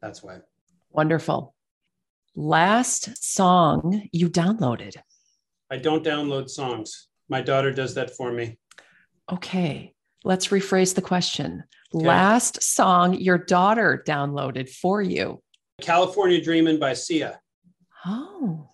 [0.00, 0.38] That's why.
[0.90, 1.54] Wonderful.
[2.34, 4.96] Last song you downloaded?
[5.70, 7.08] I don't download songs.
[7.28, 8.58] My daughter does that for me.
[9.30, 9.92] Okay.
[10.24, 11.64] Let's rephrase the question.
[11.94, 12.06] Okay.
[12.06, 15.42] Last song your daughter downloaded for you?
[15.82, 17.40] California Dreamin' by Sia.
[18.06, 18.68] Oh,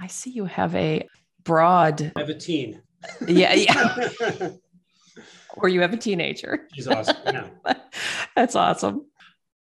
[0.00, 1.08] I see you have a
[1.42, 2.12] broad.
[2.16, 2.82] I have a teen.
[3.26, 4.50] Yeah, yeah.
[5.56, 6.68] or you have a teenager.
[6.74, 7.16] She's awesome.
[7.26, 7.48] Yeah.
[8.36, 9.06] That's awesome.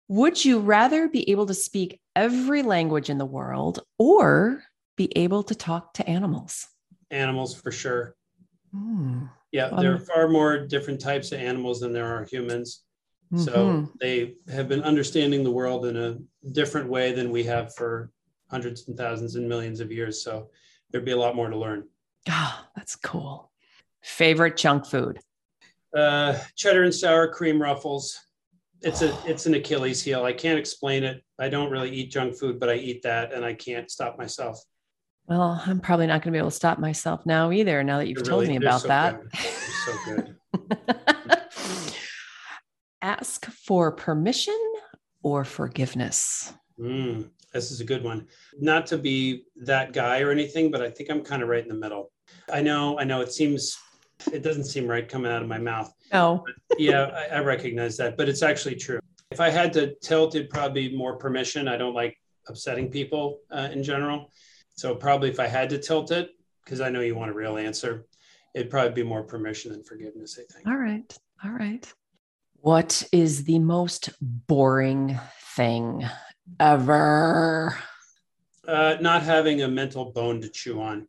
[0.07, 4.61] Would you rather be able to speak every language in the world or
[4.97, 6.67] be able to talk to animals?
[7.09, 8.15] Animals for sure.
[8.75, 9.29] Mm.
[9.51, 12.84] Yeah, um, there are far more different types of animals than there are humans.
[13.34, 13.43] Mm-hmm.
[13.43, 16.17] So they have been understanding the world in a
[16.51, 18.11] different way than we have for
[18.51, 20.21] hundreds and thousands and millions of years.
[20.21, 20.49] So
[20.91, 21.87] there'd be a lot more to learn.
[22.29, 23.49] Ah, oh, that's cool.
[24.03, 25.19] Favorite junk food?
[25.95, 28.19] Uh, cheddar and sour cream ruffles.
[28.81, 30.23] It's a it's an Achilles heel.
[30.23, 31.23] I can't explain it.
[31.39, 34.61] I don't really eat junk food, but I eat that, and I can't stop myself.
[35.27, 37.83] Well, I'm probably not going to be able to stop myself now either.
[37.83, 39.21] Now that you've told me about so that.
[39.85, 40.35] so good.
[43.01, 44.59] Ask for permission
[45.23, 46.53] or forgiveness.
[46.79, 48.27] Mm, this is a good one.
[48.59, 51.69] Not to be that guy or anything, but I think I'm kind of right in
[51.69, 52.11] the middle.
[52.51, 53.77] I know, I know it seems
[54.31, 55.93] It doesn't seem right coming out of my mouth.
[56.13, 56.45] No.
[56.77, 58.99] yeah, I, I, recognize that, but it's actually true.
[59.31, 61.67] If I had to tilt, it'd probably be more permission.
[61.67, 64.31] I don't like upsetting people uh, in general.
[64.75, 66.29] So probably if I had to tilt it,
[66.63, 68.05] because I know you want a real answer,
[68.53, 70.67] it'd probably be more permission than forgiveness, I think.
[70.67, 71.17] All right.
[71.43, 71.91] All right.
[72.57, 75.19] What is the most boring
[75.55, 76.07] thing
[76.59, 77.77] ever?
[78.67, 81.07] Uh, not having a mental bone to chew on.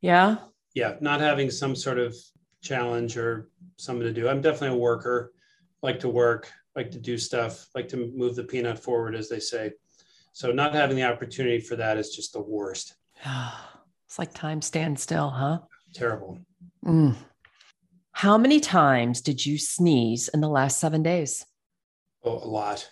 [0.00, 0.36] Yeah.
[0.74, 0.96] Yeah.
[1.00, 2.16] Not having some sort of
[2.62, 4.28] challenge or something to do.
[4.28, 5.32] I'm definitely a worker,
[5.82, 9.40] like to work, like to do stuff, like to move the peanut forward, as they
[9.40, 9.72] say.
[10.32, 12.94] So not having the opportunity for that is just the worst.
[14.06, 15.58] it's like time stands still, huh?
[15.94, 16.38] Terrible.
[16.84, 17.16] Mm.
[18.12, 21.44] How many times did you sneeze in the last seven days?
[22.22, 22.88] Oh, a lot.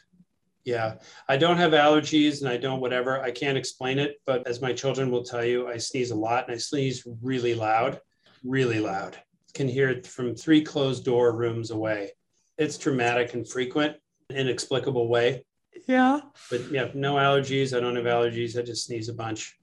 [0.68, 0.96] Yeah.
[1.30, 3.22] I don't have allergies and I don't whatever.
[3.22, 6.44] I can't explain it, but as my children will tell you, I sneeze a lot
[6.46, 8.00] and I sneeze really loud,
[8.44, 9.16] really loud.
[9.54, 12.10] Can hear it from three closed door rooms away.
[12.58, 13.96] It's dramatic and frequent,
[14.28, 15.46] inexplicable way.
[15.86, 16.20] Yeah.
[16.50, 17.74] But yeah, no allergies.
[17.74, 18.58] I don't have allergies.
[18.58, 19.56] I just sneeze a bunch.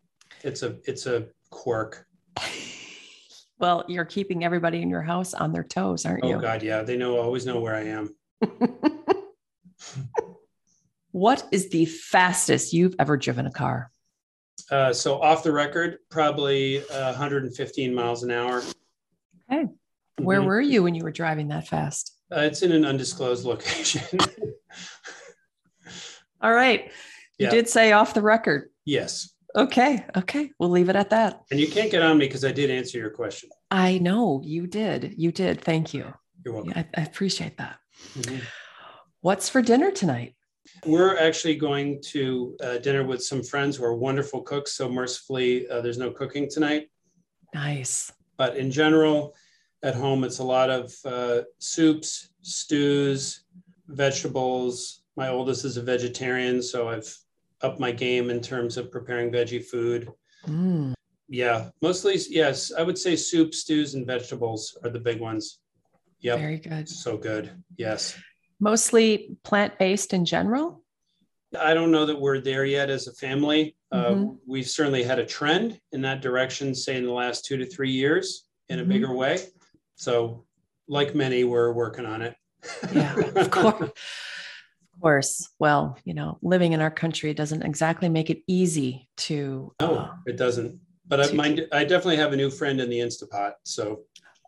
[0.43, 2.07] It's a it's a quirk.
[3.57, 6.35] Well, you're keeping everybody in your house on their toes, aren't oh you?
[6.35, 6.81] Oh God, yeah.
[6.81, 8.13] They know always know where I am.
[11.15, 13.89] what is the fastest you've ever driven a car?
[14.69, 18.61] Uh, so off the record, probably uh, 115 miles an hour.
[19.49, 19.67] Okay.
[20.17, 20.47] Where mm-hmm.
[20.47, 22.13] were you when you were driving that fast?
[22.35, 24.19] Uh, it's in an undisclosed location.
[26.41, 26.91] All right.
[27.37, 27.49] You yeah.
[27.49, 28.69] did say off the record.
[28.83, 29.33] Yes.
[29.55, 30.03] Okay.
[30.17, 30.51] Okay.
[30.59, 31.43] We'll leave it at that.
[31.49, 33.51] And you can't get on me because I did answer your question.
[33.71, 35.13] I know you did.
[35.17, 35.61] You did.
[35.61, 36.13] Thank you.
[36.43, 36.73] You're welcome.
[36.75, 37.79] I, I, appreciate that.
[38.19, 38.39] Mm-hmm.
[39.21, 40.34] What's for dinner tonight?
[40.85, 44.73] We're actually going to uh, dinner with some friends who are wonderful cooks.
[44.73, 46.89] So, mercifully, uh, there's no cooking tonight.
[47.53, 48.11] Nice.
[48.37, 49.35] But in general,
[49.83, 53.45] at home, it's a lot of uh, soups, stews,
[53.87, 55.01] vegetables.
[55.15, 57.15] My oldest is a vegetarian, so I've
[57.61, 60.09] upped my game in terms of preparing veggie food.
[60.47, 60.93] Mm.
[61.27, 62.71] Yeah, mostly yes.
[62.77, 65.59] I would say soup, stews, and vegetables are the big ones.
[66.19, 66.87] Yeah, very good.
[66.89, 67.51] So good.
[67.77, 68.17] Yes.
[68.59, 70.81] Mostly plant based in general.
[71.59, 73.75] I don't know that we're there yet as a family.
[73.91, 74.29] Uh, mm-hmm.
[74.29, 77.65] Uh, we've certainly had a trend in that direction, say in the last two to
[77.65, 78.91] three years, in a mm-hmm.
[78.91, 79.39] bigger way.
[79.95, 80.45] So,
[80.87, 82.35] like many, we're working on it.
[82.93, 85.49] yeah, of course Of course.
[85.59, 89.73] Well, you know, living in our country doesn't exactly make it easy to.
[89.81, 90.79] No, uh, it doesn't.
[91.07, 93.53] But to, I mind, I definitely have a new friend in the Instapot.
[93.63, 94.01] So.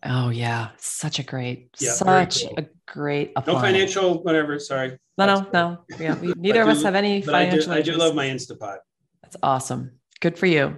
[0.04, 2.54] Oh yeah, such a great, yeah, such cool.
[2.58, 3.32] a great.
[3.36, 3.62] Appliance.
[3.62, 4.60] No financial, whatever.
[4.60, 4.98] Sorry.
[5.18, 5.80] No, no, no.
[6.00, 7.72] Yeah, we, neither of us have any financial.
[7.72, 8.78] I do, I do love my Instapot.
[9.24, 9.92] That's awesome.
[10.20, 10.78] Good for you.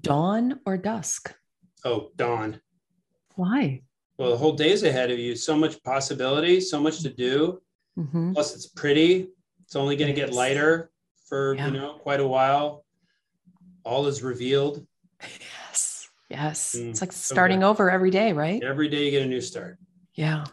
[0.00, 1.34] Dawn or dusk?
[1.84, 2.60] Oh, dawn.
[3.34, 3.82] Why?
[4.16, 5.34] Well, the whole day's ahead of you.
[5.34, 7.60] So much possibility, so much to do.
[7.98, 8.32] Mm-hmm.
[8.32, 9.28] Plus, it's pretty.
[9.64, 10.90] It's only going to get lighter
[11.28, 11.66] for yeah.
[11.66, 12.84] you know quite a while.
[13.84, 14.86] All is revealed.
[16.32, 16.76] Yes, yes.
[16.76, 18.62] Mm, it's like starting over every day, right?
[18.62, 19.78] Every day you get a new start.
[20.14, 20.44] Yeah.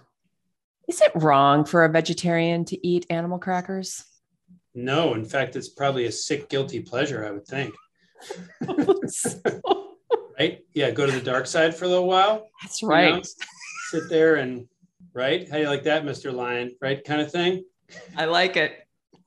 [0.87, 4.03] Is it wrong for a vegetarian to eat animal crackers?
[4.75, 7.25] No, in fact, it's probably a sick, guilty pleasure.
[7.25, 7.73] I would think.
[10.39, 10.59] right?
[10.73, 12.49] Yeah, go to the dark side for a little while.
[12.61, 13.09] That's right.
[13.09, 13.21] You know,
[13.91, 14.67] sit there and
[15.13, 15.47] right?
[15.49, 16.33] How do you like that, Mr.
[16.33, 16.75] Lion?
[16.81, 17.63] Right, kind of thing.
[18.17, 18.73] I like it.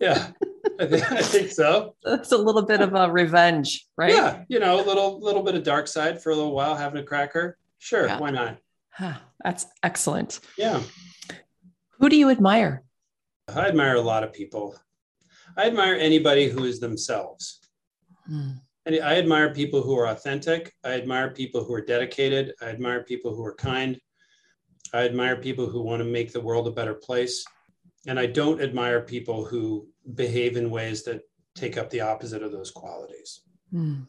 [0.03, 0.33] Yeah,
[0.81, 1.95] I think, I think so.
[2.05, 4.13] It's a little bit of a revenge, right?
[4.13, 7.01] Yeah, you know, a little little bit of dark side for a little while, having
[7.01, 7.57] a cracker.
[7.79, 8.19] Sure, yeah.
[8.19, 8.59] why not?
[8.91, 10.41] Huh, that's excellent.
[10.59, 10.83] Yeah.
[12.01, 12.83] Who do you admire?
[13.49, 14.77] I admire a lot of people.
[15.57, 17.61] I admire anybody who is themselves.
[18.27, 18.53] Hmm.
[18.85, 20.75] And I admire people who are authentic.
[20.83, 22.55] I admire people who are dedicated.
[22.61, 24.01] I admire people who are kind.
[24.93, 27.45] I admire people who want to make the world a better place.
[28.07, 31.23] And I don't admire people who behave in ways that
[31.55, 33.43] take up the opposite of those qualities.
[33.73, 34.07] Mm,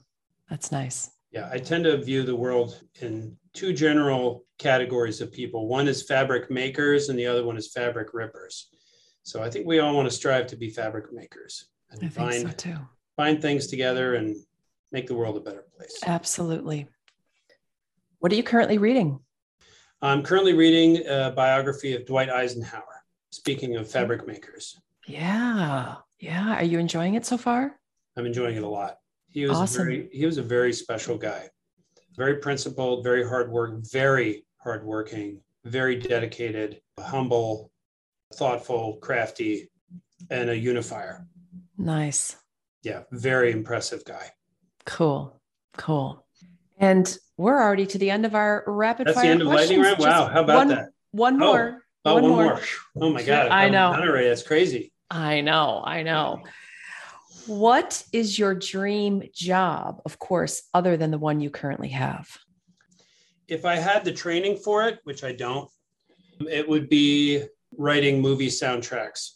[0.49, 1.11] that's nice.
[1.31, 5.67] Yeah, I tend to view the world in two general categories of people.
[5.67, 8.69] One is fabric makers, and the other one is fabric rippers.
[9.23, 12.41] So I think we all want to strive to be fabric makers and I find,
[12.41, 12.77] so too.
[13.15, 14.35] find things together and
[14.91, 15.99] make the world a better place.
[16.05, 16.87] Absolutely.
[18.19, 19.19] What are you currently reading?
[20.01, 22.92] I'm currently reading a biography of Dwight Eisenhower,
[23.33, 24.79] speaking of fabric makers.
[25.07, 25.95] Yeah.
[26.19, 26.55] Yeah.
[26.55, 27.79] Are you enjoying it so far?
[28.15, 28.97] I'm enjoying it a lot.
[29.29, 29.85] He was awesome.
[29.85, 31.49] very he was a very special guy.
[32.15, 37.71] Very principled, very hard work, very hardworking, very dedicated, humble,
[38.35, 39.71] thoughtful, crafty,
[40.29, 41.25] and a unifier.
[41.75, 42.35] Nice.
[42.83, 44.29] Yeah, very impressive guy.
[44.85, 45.41] Cool.
[45.75, 46.23] Cool.
[46.77, 49.25] And we're already to the end of our rapid That's fire.
[49.25, 49.99] That's the end of lightning round.
[49.99, 50.89] Wow, how about one, that?
[51.11, 51.45] One oh.
[51.47, 51.77] more.
[51.79, 52.43] Oh, one, one more.
[52.45, 52.61] more.
[53.01, 53.49] Oh my god!
[53.49, 53.93] I know.
[53.93, 54.27] Already.
[54.27, 54.91] That's crazy.
[55.09, 55.81] I know.
[55.85, 56.43] I know.
[57.45, 60.01] What is your dream job?
[60.05, 62.37] Of course, other than the one you currently have.
[63.47, 65.69] If I had the training for it, which I don't,
[66.49, 67.43] it would be
[67.77, 69.31] writing movie soundtracks.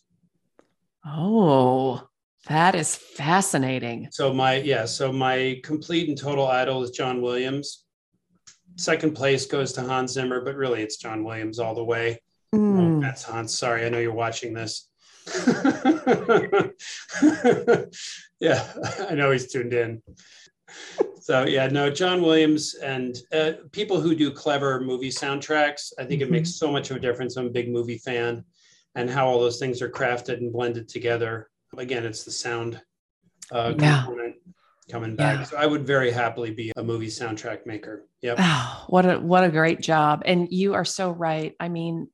[1.06, 2.08] Oh,
[2.48, 4.08] that is fascinating.
[4.12, 7.86] So my yeah, so my complete and total idol is John Williams.
[8.76, 12.22] Second place goes to Hans Zimmer, but really it's John Williams all the way.
[13.16, 13.26] Mm.
[13.30, 13.58] Oh, Hans.
[13.58, 14.90] Sorry, I know you're watching this.
[18.40, 18.66] yeah,
[19.10, 20.02] I know he's tuned in.
[21.22, 25.92] So yeah, no, John Williams and uh, people who do clever movie soundtracks.
[26.00, 26.34] I think mm-hmm.
[26.34, 27.36] it makes so much of a difference.
[27.36, 28.46] I'm a big movie fan,
[28.96, 31.50] and how all those things are crafted and blended together.
[31.78, 32.82] Again, it's the sound
[33.52, 34.04] uh, yeah.
[34.06, 34.36] component
[34.90, 35.40] coming back.
[35.40, 35.44] Yeah.
[35.44, 38.08] So I would very happily be a movie soundtrack maker.
[38.22, 38.38] Yep.
[38.40, 40.24] Oh, what a what a great job.
[40.26, 41.54] And you are so right.
[41.60, 42.08] I mean,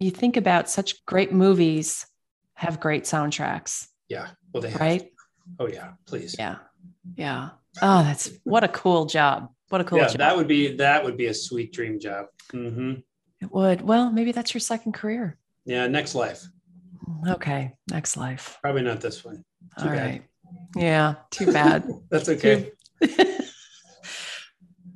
[0.00, 2.06] you think about such great movies
[2.54, 3.88] have great soundtracks.
[4.08, 4.28] Yeah.
[4.52, 4.80] Well, they have.
[4.80, 5.12] Right?
[5.58, 6.36] Oh yeah, please.
[6.38, 6.56] Yeah.
[7.16, 7.50] Yeah.
[7.80, 9.50] Oh, that's what a cool job.
[9.68, 10.18] What a cool yeah, job.
[10.18, 12.26] That would be that would be a sweet dream job.
[12.52, 12.94] Mm-hmm.
[13.40, 13.82] It would.
[13.82, 15.38] Well, maybe that's your second career.
[15.64, 16.44] Yeah, next life.
[17.28, 18.58] Okay, next life.
[18.62, 19.44] Probably not this one.
[19.78, 20.06] Too All bad.
[20.06, 20.22] right.
[20.76, 21.88] Yeah, too bad.
[22.10, 22.72] that's okay.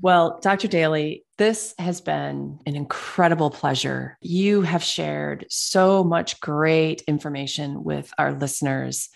[0.03, 0.67] well, Dr.
[0.67, 4.19] Dailey, this has been an incredible pleasure.
[4.21, 9.09] You have shared so much great information with our listeners.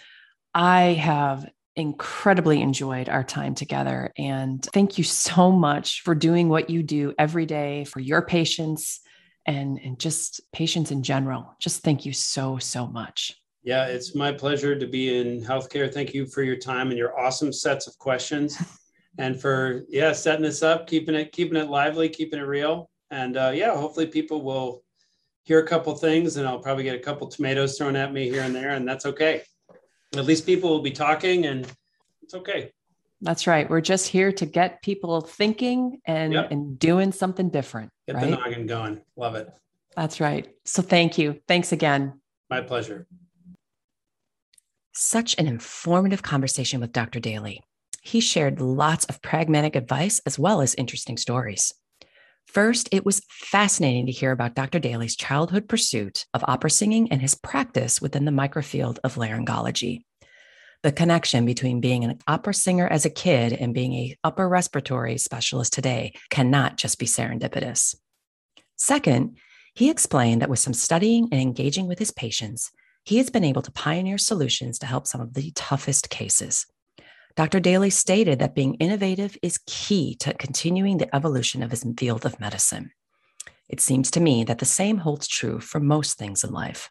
[0.54, 4.12] I have incredibly enjoyed our time together.
[4.16, 9.00] And thank you so much for doing what you do every day for your patients
[9.44, 11.56] and, and just patients in general.
[11.60, 13.36] Just thank you so, so much.
[13.64, 15.92] Yeah, it's my pleasure to be in healthcare.
[15.92, 18.56] Thank you for your time and your awesome sets of questions.
[19.18, 22.90] and for yeah, setting this up, keeping it keeping it lively, keeping it real.
[23.10, 24.82] And uh, yeah, hopefully people will
[25.44, 28.42] hear a couple things and I'll probably get a couple tomatoes thrown at me here
[28.42, 29.42] and there, and that's okay
[30.14, 31.66] at least people will be talking and
[32.22, 32.72] it's okay.
[33.22, 33.68] That's right.
[33.68, 36.50] We're just here to get people thinking and, yep.
[36.50, 37.90] and doing something different.
[38.06, 38.30] Get right?
[38.30, 39.00] the noggin going.
[39.16, 39.48] Love it.
[39.96, 40.48] That's right.
[40.64, 41.40] So thank you.
[41.48, 42.20] Thanks again.
[42.50, 43.06] My pleasure.
[44.92, 47.20] Such an informative conversation with Dr.
[47.20, 47.60] Dailey.
[48.06, 51.74] He shared lots of pragmatic advice as well as interesting stories.
[52.46, 54.78] First, it was fascinating to hear about Dr.
[54.78, 60.04] Dailey's childhood pursuit of opera singing and his practice within the microfield of laryngology.
[60.84, 65.18] The connection between being an opera singer as a kid and being a upper respiratory
[65.18, 67.96] specialist today cannot just be serendipitous.
[68.76, 69.36] Second,
[69.74, 72.70] he explained that with some studying and engaging with his patients,
[73.02, 76.66] he has been able to pioneer solutions to help some of the toughest cases.
[77.36, 77.60] Dr.
[77.60, 82.40] Dailey stated that being innovative is key to continuing the evolution of his field of
[82.40, 82.92] medicine.
[83.68, 86.90] It seems to me that the same holds true for most things in life.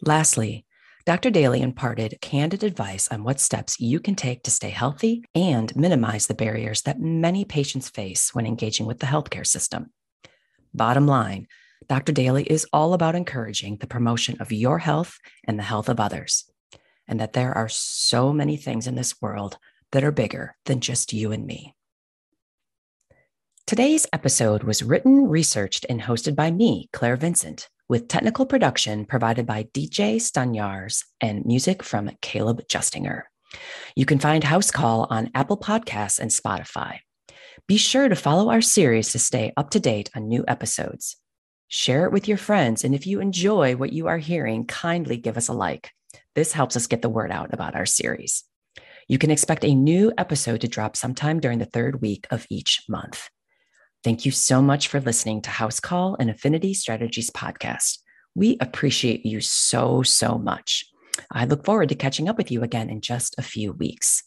[0.00, 0.64] Lastly,
[1.04, 1.30] Dr.
[1.30, 6.28] Dailey imparted candid advice on what steps you can take to stay healthy and minimize
[6.28, 9.92] the barriers that many patients face when engaging with the healthcare system.
[10.72, 11.46] Bottom line,
[11.88, 12.12] Dr.
[12.14, 16.51] Dailey is all about encouraging the promotion of your health and the health of others
[17.08, 19.58] and that there are so many things in this world
[19.92, 21.74] that are bigger than just you and me.
[23.66, 29.46] Today's episode was written, researched, and hosted by me, Claire Vincent, with technical production provided
[29.46, 33.22] by DJ Stunyars and music from Caleb Justinger.
[33.94, 36.98] You can find House Call on Apple Podcasts and Spotify.
[37.68, 41.16] Be sure to follow our series to stay up to date on new episodes.
[41.68, 45.36] Share it with your friends, and if you enjoy what you are hearing, kindly give
[45.36, 45.90] us a like.
[46.34, 48.44] This helps us get the word out about our series.
[49.08, 52.82] You can expect a new episode to drop sometime during the third week of each
[52.88, 53.28] month.
[54.04, 57.98] Thank you so much for listening to House Call and Affinity Strategies podcast.
[58.34, 60.86] We appreciate you so, so much.
[61.30, 64.22] I look forward to catching up with you again in just a few weeks.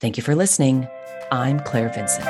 [0.00, 0.86] Thank you for listening.
[1.32, 2.26] I'm Claire Vincent.